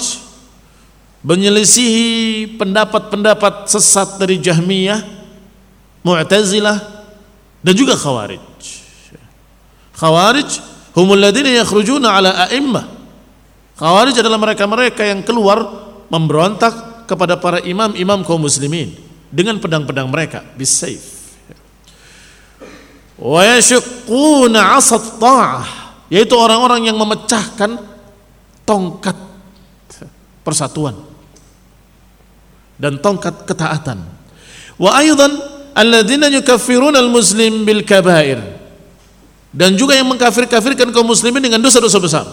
menyelisihi 1.22 2.56
pendapat-pendapat 2.58 3.66
sesat 3.66 4.22
dari 4.22 4.38
jahmiyah 4.38 5.18
Mu'tazilah 6.06 6.78
dan 7.60 7.74
juga 7.74 7.98
Khawarij. 7.98 8.40
Khawarij 9.98 10.50
humul 10.94 11.18
ladzina 11.18 11.50
yakhrujuna 11.50 12.08
ala 12.16 12.30
a'immah. 12.48 12.86
Khawarij 13.76 14.22
adalah 14.22 14.38
mereka-mereka 14.38 15.02
yang 15.04 15.20
keluar 15.26 15.58
memberontak 16.08 17.04
kepada 17.10 17.36
para 17.36 17.58
imam-imam 17.66 18.22
kaum 18.22 18.46
muslimin 18.46 18.94
dengan 19.28 19.58
pedang-pedang 19.58 20.06
mereka 20.06 20.46
bisayf. 20.54 21.36
Wa 23.18 23.42
yashuqquna 23.42 24.78
'asat 24.78 25.18
ta'ah 25.18 25.77
yaitu 26.08 26.34
orang-orang 26.36 26.88
yang 26.88 26.96
memecahkan 26.96 27.76
tongkat 28.64 29.16
persatuan 30.44 30.96
dan 32.80 32.96
tongkat 33.00 33.44
ketaatan. 33.44 34.00
Wa 34.80 35.00
aidan 35.00 35.36
alladzina 35.76 36.32
yukaffiruna 36.32 37.00
al-muslim 37.00 37.68
bil 37.68 37.84
kabair 37.84 38.40
dan 39.52 39.74
juga 39.74 39.96
yang 39.96 40.08
mengkafir-kafirkan 40.08 40.92
kaum 40.92 41.08
muslimin 41.08 41.40
dengan 41.40 41.60
dosa-dosa 41.60 41.98
besar. 42.00 42.26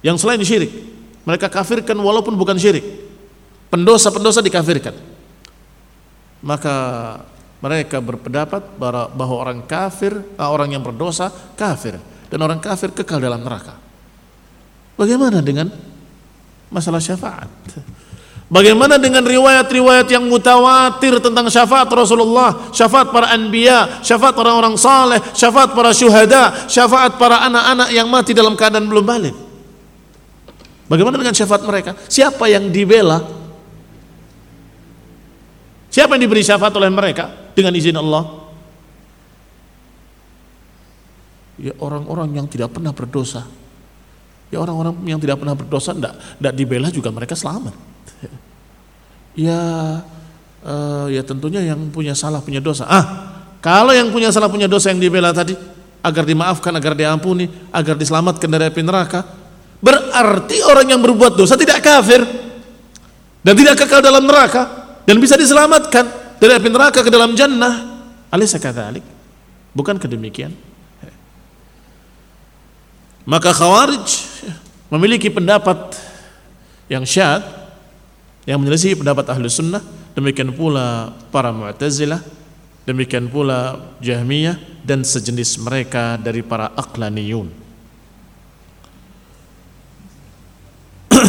Yang 0.00 0.24
selain 0.24 0.40
syirik. 0.40 0.72
Mereka 1.28 1.52
kafirkan 1.52 1.98
walaupun 1.98 2.32
bukan 2.38 2.56
syirik. 2.56 2.84
Pendosa-pendosa 3.68 4.40
dikafirkan. 4.40 4.96
Maka 6.40 6.74
mereka 7.58 7.98
berpendapat 7.98 8.78
bahwa 8.78 9.34
orang 9.34 9.64
kafir 9.66 10.14
eh, 10.18 10.48
orang 10.48 10.74
yang 10.74 10.82
berdosa 10.82 11.30
kafir 11.58 11.98
dan 12.28 12.38
orang 12.42 12.62
kafir 12.62 12.94
kekal 12.94 13.18
dalam 13.18 13.42
neraka 13.42 13.74
bagaimana 14.94 15.42
dengan 15.42 15.70
masalah 16.68 17.00
syafaat 17.00 17.48
Bagaimana 18.48 18.96
dengan 18.96 19.20
riwayat-riwayat 19.28 20.08
yang 20.08 20.24
mutawatir 20.24 21.20
tentang 21.20 21.52
syafaat 21.52 21.84
Rasulullah, 21.92 22.72
syafaat 22.72 23.12
para 23.12 23.28
anbiya, 23.36 24.00
syafaat 24.00 24.32
orang-orang 24.40 24.72
saleh, 24.80 25.20
syafaat 25.36 25.76
para 25.76 25.92
syuhada, 25.92 26.56
syafaat 26.64 27.20
para 27.20 27.44
anak-anak 27.44 27.92
yang 27.92 28.08
mati 28.08 28.32
dalam 28.32 28.56
keadaan 28.56 28.88
belum 28.88 29.04
balik? 29.04 29.36
Bagaimana 30.88 31.20
dengan 31.20 31.36
syafaat 31.36 31.60
mereka? 31.60 31.92
Siapa 32.08 32.48
yang 32.48 32.72
dibela? 32.72 33.20
Siapa 35.98 36.14
yang 36.14 36.30
diberi 36.30 36.46
syafaat 36.46 36.70
oleh 36.78 36.94
mereka 36.94 37.26
dengan 37.58 37.74
izin 37.74 37.98
Allah? 37.98 38.22
Ya 41.58 41.74
orang-orang 41.82 42.38
yang 42.38 42.46
tidak 42.46 42.70
pernah 42.70 42.94
berdosa. 42.94 43.42
Ya 44.54 44.62
orang-orang 44.62 44.94
yang 45.10 45.18
tidak 45.18 45.42
pernah 45.42 45.58
berdosa 45.58 45.98
tidak 45.98 46.54
dibela 46.54 46.86
juga 46.94 47.10
mereka 47.10 47.34
selamat. 47.34 47.74
Ya 49.38 49.54
uh, 50.66 51.06
ya 51.06 51.22
tentunya 51.22 51.62
yang 51.62 51.94
punya 51.94 52.10
salah 52.10 52.42
punya 52.42 52.58
dosa. 52.58 52.90
Ah, 52.90 53.06
kalau 53.62 53.94
yang 53.94 54.10
punya 54.10 54.34
salah 54.34 54.50
punya 54.50 54.66
dosa 54.66 54.90
yang 54.90 54.98
dibela 54.98 55.30
tadi 55.30 55.54
agar 56.02 56.26
dimaafkan, 56.26 56.74
agar 56.74 56.98
diampuni, 56.98 57.46
agar 57.70 57.94
diselamatkan 57.94 58.50
dari 58.50 58.66
api 58.66 58.82
neraka, 58.82 59.22
berarti 59.78 60.58
orang 60.66 60.90
yang 60.90 60.98
berbuat 60.98 61.38
dosa 61.38 61.54
tidak 61.54 61.86
kafir 61.86 62.18
dan 63.46 63.54
tidak 63.54 63.78
kekal 63.78 64.02
dalam 64.02 64.26
neraka 64.26 64.87
dan 65.08 65.16
bisa 65.16 65.40
diselamatkan 65.40 66.04
dari 66.36 66.52
api 66.52 66.68
neraka 66.68 67.00
ke 67.00 67.08
dalam 67.08 67.32
jannah. 67.32 68.04
Alisa 68.28 68.60
kadzalik? 68.60 69.00
Bukan 69.72 69.96
kedemikian? 69.96 70.52
Maka 73.24 73.56
Khawarij 73.56 74.04
memiliki 74.92 75.32
pendapat 75.32 75.96
yang 76.92 77.08
syad 77.08 77.40
yang 78.44 78.60
menyelisih 78.60 79.00
pendapat 79.00 79.32
ahlu 79.32 79.48
sunnah 79.48 79.80
demikian 80.16 80.52
pula 80.52 81.12
para 81.28 81.52
mu'tazilah 81.52 82.24
demikian 82.88 83.28
pula 83.28 83.76
jahmiyah 84.00 84.56
dan 84.80 85.04
sejenis 85.04 85.60
mereka 85.60 86.16
dari 86.16 86.40
para 86.40 86.72
aqlaniyun 86.72 87.52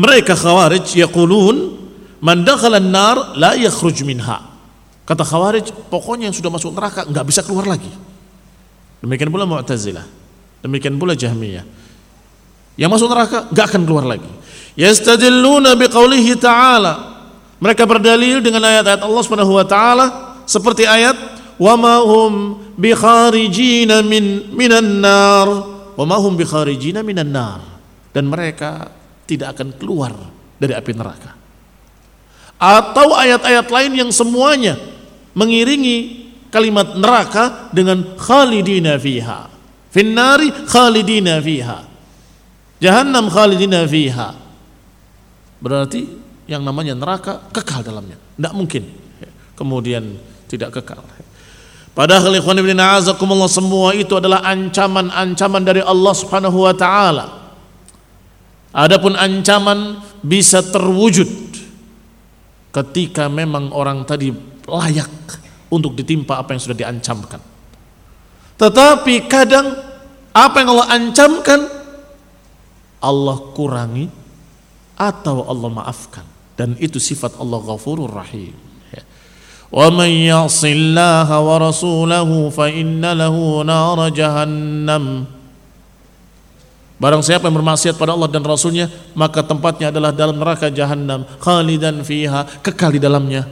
mereka 0.00 0.32
khawarij 0.32 0.96
yaqulun 0.96 1.87
man 2.20 2.42
nar 2.44 3.36
la 3.38 3.54
yakhruj 3.54 4.02
minha. 4.02 4.58
Kata 5.08 5.24
khawarij 5.24 5.72
pokoknya 5.88 6.28
yang 6.28 6.36
sudah 6.36 6.52
masuk 6.52 6.76
neraka 6.76 7.08
nggak 7.08 7.24
bisa 7.24 7.40
keluar 7.40 7.64
lagi. 7.64 7.88
Demikian 9.00 9.32
pula 9.32 9.48
mu'tazilah. 9.48 10.04
Demikian 10.60 11.00
pula 11.00 11.16
jahmiyah. 11.16 11.64
Yang 12.76 12.90
masuk 12.92 13.08
neraka 13.08 13.48
nggak 13.48 13.66
akan 13.72 13.82
keluar 13.88 14.04
lagi. 14.04 14.28
Yastadilluna 14.76 15.78
biqaulihi 15.80 16.36
ta'ala. 16.36 17.24
Mereka 17.58 17.88
berdalil 17.88 18.44
dengan 18.44 18.62
ayat-ayat 18.68 19.02
Allah 19.02 19.22
Subhanahu 19.24 19.56
wa 19.56 19.66
taala 19.66 20.06
seperti 20.46 20.86
ayat 20.86 21.16
wa 21.58 21.74
ma 21.74 21.98
hum 22.04 22.60
bikharijina 22.76 24.04
min 24.04 24.52
minan 24.52 25.00
nar. 25.00 25.48
Wa 25.96 26.04
ma 26.04 26.20
hum 26.20 26.36
bikharijina 26.36 27.00
minan 27.00 27.32
nar. 27.32 27.64
Dan 28.12 28.28
mereka 28.28 28.92
tidak 29.24 29.56
akan 29.56 29.72
keluar 29.72 30.12
dari 30.60 30.76
api 30.76 30.92
neraka 30.92 31.37
atau 32.58 33.14
ayat-ayat 33.14 33.66
lain 33.70 33.92
yang 34.06 34.10
semuanya 34.10 34.74
mengiringi 35.32 36.28
kalimat 36.50 36.98
neraka 36.98 37.70
dengan 37.70 38.18
khalidina 38.18 38.98
fiha 38.98 39.46
finnari 39.94 40.50
khalidina 40.66 41.38
fiha 41.38 41.88
Jahannam 42.78 43.26
khalidina 43.26 43.82
fiha. 43.84 44.34
Berarti 45.58 46.06
yang 46.46 46.62
namanya 46.62 46.94
neraka 46.94 47.42
kekal 47.50 47.82
dalamnya. 47.82 48.14
Tidak 48.38 48.54
mungkin. 48.54 48.86
Kemudian 49.58 50.14
tidak 50.46 50.78
kekal. 50.78 51.02
Padahal 51.98 52.30
ikhwan 52.38 52.62
ibn 52.62 52.78
a'azakumullah 52.78 53.50
semua 53.50 53.90
itu 53.90 54.14
adalah 54.14 54.46
ancaman-ancaman 54.46 55.62
dari 55.66 55.82
Allah 55.82 56.14
Subhanahu 56.14 56.62
wa 56.62 56.74
taala. 56.78 57.26
Adapun 58.70 59.18
ancaman 59.18 59.98
bisa 60.22 60.62
terwujud 60.62 61.26
ketika 62.72 63.26
memang 63.26 63.72
orang 63.72 64.04
tadi 64.04 64.32
layak 64.68 65.10
untuk 65.72 65.96
ditimpa 65.96 66.40
apa 66.40 66.56
yang 66.56 66.62
sudah 66.62 66.76
diancamkan. 66.76 67.40
Tetapi 68.58 69.14
kadang 69.30 69.66
apa 70.34 70.56
yang 70.60 70.68
Allah 70.74 70.88
ancamkan 70.92 71.60
Allah 72.98 73.36
kurangi 73.54 74.10
atau 74.98 75.46
Allah 75.46 75.70
maafkan 75.70 76.26
dan 76.58 76.74
itu 76.82 76.98
sifat 76.98 77.38
Allah 77.38 77.62
Ghafurur 77.62 78.10
Rahim. 78.10 78.50
Ya. 78.90 79.06
Wa 79.70 79.94
man 79.94 80.10
ya'sillaha 80.10 81.38
wa 81.38 81.54
rasulahu 81.62 82.50
fa 82.50 82.66
inna 82.66 83.14
lahu 83.14 83.62
jahannam. 84.10 85.37
Barang 86.98 87.22
siapa 87.22 87.46
yang 87.46 87.56
bermaksiat 87.62 87.94
pada 87.94 88.18
Allah 88.18 88.26
dan 88.26 88.42
Rasulnya 88.42 88.90
Maka 89.14 89.46
tempatnya 89.46 89.94
adalah 89.94 90.10
dalam 90.10 90.34
neraka 90.34 90.66
jahanam 90.66 91.22
Khalidan 91.38 92.02
fiha 92.02 92.42
Kekal 92.58 92.98
di 92.98 93.00
dalamnya 93.00 93.46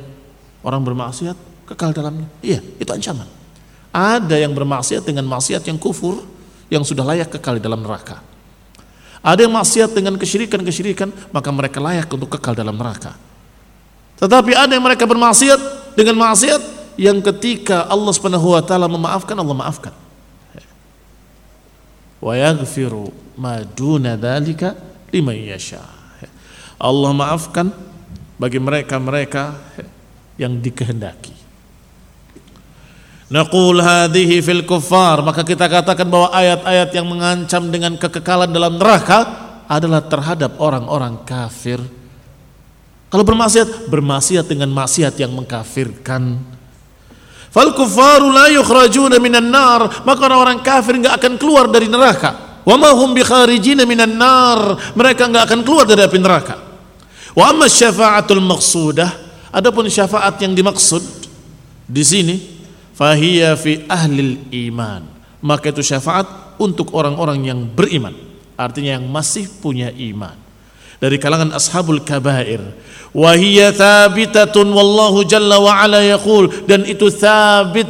Orang 0.67 0.83
bermaksiat 0.83 1.39
kekal 1.63 1.95
dalamnya 1.95 2.27
Iya 2.43 2.59
itu 2.59 2.91
ancaman 2.91 3.31
Ada 3.95 4.43
yang 4.43 4.51
bermaksiat 4.51 5.07
dengan 5.07 5.31
maksiat 5.31 5.63
yang 5.63 5.79
kufur 5.79 6.27
Yang 6.67 6.91
sudah 6.91 7.07
layak 7.07 7.31
kekal 7.31 7.59
di 7.59 7.63
dalam 7.63 7.87
neraka 7.87 8.19
ada 9.27 9.43
yang 9.43 9.51
maksiat 9.59 9.91
dengan 9.91 10.15
kesyirikan-kesyirikan, 10.15 11.11
maka 11.35 11.51
mereka 11.51 11.83
layak 11.83 12.07
untuk 12.15 12.39
kekal 12.39 12.55
dalam 12.55 12.79
neraka. 12.79 13.19
Tetapi 14.23 14.55
ada 14.55 14.71
yang 14.71 14.87
mereka 14.87 15.03
bermaksiat 15.03 15.59
dengan 15.99 16.31
maksiat 16.31 16.63
yang 16.95 17.19
ketika 17.19 17.91
Allah 17.91 18.15
taala 18.63 18.87
memaafkan, 18.87 19.35
Allah 19.35 19.57
maafkan. 19.59 19.91
Wa 22.21 22.33
yaghfiru 22.37 23.13
ma 23.37 23.61
duna 23.63 24.17
dzalika 24.17 24.75
liman 25.13 25.37
yasha. 25.37 25.85
Allah 26.77 27.11
maafkan 27.13 27.73
bagi 28.37 28.61
mereka-mereka 28.61 29.57
yang 30.37 30.61
dikehendaki. 30.61 31.33
Naqul 33.27 33.83
hadhihi 33.83 34.39
fil 34.39 34.63
kuffar 34.63 35.19
maka 35.19 35.43
kita 35.43 35.67
katakan 35.67 36.07
bahwa 36.07 36.31
ayat-ayat 36.31 36.95
yang 36.95 37.07
mengancam 37.11 37.75
dengan 37.75 37.99
kekekalan 37.99 38.55
dalam 38.55 38.79
neraka 38.79 39.27
adalah 39.67 39.99
terhadap 40.07 40.63
orang-orang 40.63 41.27
kafir. 41.27 41.83
Kalau 43.11 43.25
bermaksiat, 43.27 43.91
bermaksiat 43.91 44.47
dengan 44.47 44.71
maksiat 44.71 45.15
yang 45.19 45.35
mengkafirkan. 45.35 46.39
Fal 47.51 47.73
kuffaru 47.73 48.31
la 48.31 48.53
yukhrajuna 48.53 49.17
minan 49.19 49.49
nar, 49.51 50.05
maka 50.05 50.21
orang-orang 50.29 50.61
kafir 50.63 51.01
enggak 51.01 51.19
akan 51.19 51.35
keluar 51.41 51.67
dari 51.67 51.91
neraka. 51.91 52.63
Wa 52.67 52.75
ma 52.79 52.95
hum 52.95 53.13
bikharijina 53.13 53.87
minan 53.87 54.15
nar, 54.15 54.79
mereka 54.95 55.27
enggak 55.27 55.51
akan 55.51 55.61
keluar 55.67 55.85
dari 55.85 56.03
api 56.05 56.19
neraka. 56.19 56.57
Wa 57.37 57.53
amma 57.53 57.69
syafa'atul 57.69 58.43
maqsudah, 58.43 59.11
adapun 59.53 59.91
syafaat 59.91 60.41
yang 60.41 60.57
dimaksud 60.57 61.03
di 61.87 62.03
sini 62.03 62.37
fahiya 62.97 63.59
fi 63.59 63.85
ahlil 63.91 64.41
iman. 64.71 65.03
Maka 65.45 65.71
itu 65.71 65.85
syafaat 65.85 66.57
untuk 66.63 66.97
orang-orang 66.97 67.45
yang 67.45 67.61
beriman. 67.69 68.17
Artinya 68.57 68.97
yang 68.97 69.05
masih 69.05 69.53
punya 69.61 69.93
iman 69.93 70.46
dari 71.01 71.17
kalangan 71.21 71.53
ashabul 71.53 72.01
kabair. 72.03 72.61
Wahiyya 73.17 73.73
thabitatun 73.73 74.69
wallahu 74.73 75.25
jalla 75.25 75.57
wa 75.61 75.73
ala 75.73 76.05
yaqul. 76.05 76.49
Dan 76.69 76.85
itu 76.85 77.09
thabit. 77.09 77.89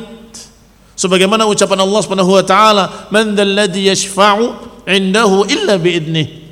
Sebagaimana 0.96 1.44
ucapan 1.44 1.82
Allah 1.82 2.00
Subhanahu 2.00 2.32
wa 2.40 2.44
taala 2.46 2.84
man 3.12 3.36
dzalladzi 3.36 3.90
yashfa'u 3.90 4.44
indahu 4.88 5.44
illa 5.50 5.76
biidnih. 5.76 6.46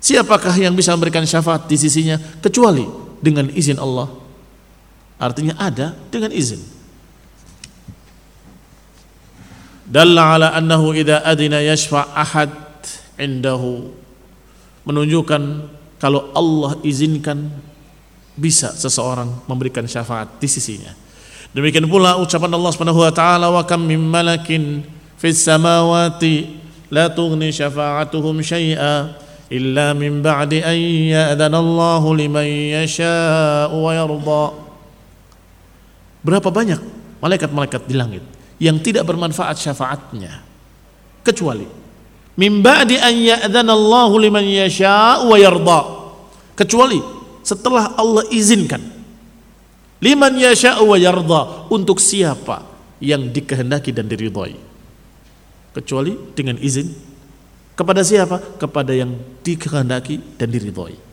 Siapakah 0.00 0.56
yang 0.56 0.72
bisa 0.72 0.96
memberikan 0.96 1.22
syafaat 1.28 1.68
di 1.68 1.76
sisinya 1.76 2.16
kecuali 2.40 2.88
dengan 3.20 3.52
izin 3.52 3.76
Allah? 3.76 4.08
Artinya 5.20 5.60
ada 5.60 5.92
dengan 6.08 6.32
izin. 6.32 6.80
Dalla 9.84 10.38
ala 10.38 10.48
annahu 10.56 10.96
idza 10.96 11.20
adina 11.20 11.60
yashfa 11.60 12.16
ahad 12.16 12.50
indahu 13.20 13.92
menunjukkan 14.84 15.42
kalau 16.00 16.32
Allah 16.32 16.80
izinkan 16.80 17.52
bisa 18.40 18.72
seseorang 18.72 19.28
memberikan 19.44 19.84
syafaat 19.84 20.40
di 20.40 20.48
sisinya. 20.48 20.96
Demikian 21.50 21.84
pula 21.90 22.16
ucapan 22.16 22.50
Allah 22.54 22.70
Subhanahu 22.72 23.02
wa 23.02 23.12
taala 23.12 23.50
wa 23.50 23.60
kam 23.66 23.84
min 23.84 24.00
malakin 24.00 24.86
fis 25.20 25.42
samawati 25.44 26.56
la 26.88 27.10
tughni 27.10 27.52
syafa'atuhum 27.52 28.38
syai'a 28.40 29.12
illa 29.50 29.92
min 29.92 30.22
ba'di 30.22 30.62
an 30.62 30.78
ya'dana 31.10 31.58
Allah 31.58 32.02
liman 32.16 32.46
yasha'u 32.46 33.76
wa 33.76 33.90
yarda. 33.92 34.44
Berapa 36.22 36.48
banyak 36.48 36.80
malaikat-malaikat 37.18 37.82
di 37.84 37.94
langit 37.98 38.24
yang 38.62 38.78
tidak 38.78 39.04
bermanfaat 39.08 39.56
syafaatnya 39.58 40.44
kecuali 41.26 41.79
min 42.36 42.62
ba'di 42.62 43.00
an 43.00 43.14
ya'dhanallahu 43.14 44.14
liman 44.20 44.44
yasha' 44.44 45.26
wa 45.26 45.36
yarda. 45.38 45.80
Kecuali 46.54 47.00
setelah 47.40 47.96
Allah 47.96 48.26
izinkan. 48.30 48.82
Liman 50.02 50.36
yasha' 50.36 50.82
wa 50.84 50.94
yarda. 50.98 51.72
Untuk 51.72 51.98
siapa 51.98 52.66
yang 53.00 53.32
dikehendaki 53.32 53.90
dan 53.90 54.06
diridhai 54.06 54.54
kecuali 55.72 56.12
dengan 56.36 56.58
izin. 56.58 56.90
Kepada 57.78 58.04
siapa? 58.04 58.60
Kepada 58.60 58.92
yang 58.92 59.16
dikehendaki 59.40 60.36
dan 60.36 60.52
diridhai 60.52 61.10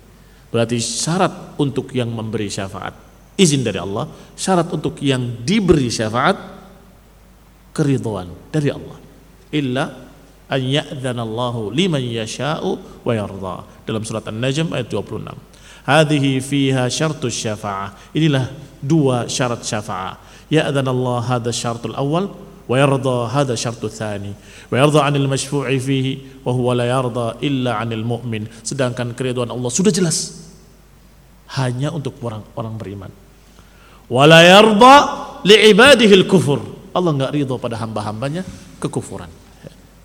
berarti 0.48 0.80
syarat 0.80 1.60
untuk 1.60 1.92
yang 1.92 2.12
memberi 2.12 2.48
syafaat. 2.48 2.96
Izin 3.38 3.62
dari 3.62 3.78
Allah. 3.78 4.10
Syarat 4.34 4.74
untuk 4.74 4.98
yang 5.04 5.46
diberi 5.46 5.92
syafaat. 5.92 6.58
Keridhaan 7.76 8.50
dari 8.50 8.70
Allah. 8.74 8.98
Illa 9.54 9.86
an 10.48 10.62
ya'dzana 10.64 11.22
Allahu 11.28 11.72
liman 11.76 12.02
yasha'u 12.04 13.04
wa 13.04 13.12
yarda 13.12 13.68
dalam 13.84 14.04
surat 14.08 14.24
An-Najm 14.28 14.72
ayat 14.72 14.88
26 14.92 15.58
Hadhihi 15.88 16.44
fiha 16.44 16.92
syartus 16.92 17.32
syafa'ah. 17.32 17.96
Inilah 18.12 18.52
dua 18.84 19.24
syarat 19.32 19.64
syafa'ah. 19.64 20.20
Ya'dhan 20.52 20.84
Allah 20.84 21.24
hadha 21.24 21.48
syaratul 21.56 21.96
awal 21.96 22.28
wa 22.68 22.76
yarda 22.76 23.32
hadha 23.32 23.56
syaratul 23.56 23.88
thani 23.88 24.36
wa 24.68 24.76
yarda 24.76 25.08
'anil 25.08 25.32
masyfu'i 25.32 25.80
fihi 25.80 26.44
wa 26.44 26.52
huwa 26.52 26.76
la 26.76 26.92
yarda 26.92 27.40
illa 27.40 27.80
'anil 27.80 28.04
mu'min. 28.04 28.52
Sedangkan 28.68 29.16
keriduan 29.16 29.48
Allah 29.48 29.72
sudah 29.72 29.92
jelas 29.96 30.44
hanya 31.56 31.96
untuk 31.96 32.20
orang-orang 32.20 32.76
beriman. 32.76 33.12
Wa 34.12 34.28
la 34.28 34.44
yarda 34.44 34.96
li'ibadihi 35.48 36.14
al-kufur. 36.20 36.60
Allah 36.92 37.16
enggak 37.16 37.32
ridha 37.32 37.56
pada 37.56 37.80
hamba-hambanya 37.80 38.44
kekufuran. 38.84 39.47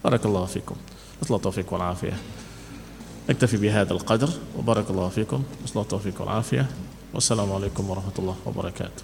Barakallahu 0.02 0.46
fikum. 0.46 0.76
Wassalamu 1.20 1.42
taufiq 1.42 1.72
wal 1.72 1.82
afiyah. 1.82 2.18
نكتفي 3.30 3.56
بهذا 3.56 3.92
القدر 3.92 4.28
وبارك 4.58 4.90
الله 4.90 5.08
فيكم 5.08 5.42
وصلى 5.64 5.82
التوفيق 5.82 6.20
والعافية 6.20 6.66
والسلام 7.14 7.52
عليكم 7.52 7.90
ورحمة 7.90 8.12
الله 8.18 8.36
وبركاته 8.46 9.02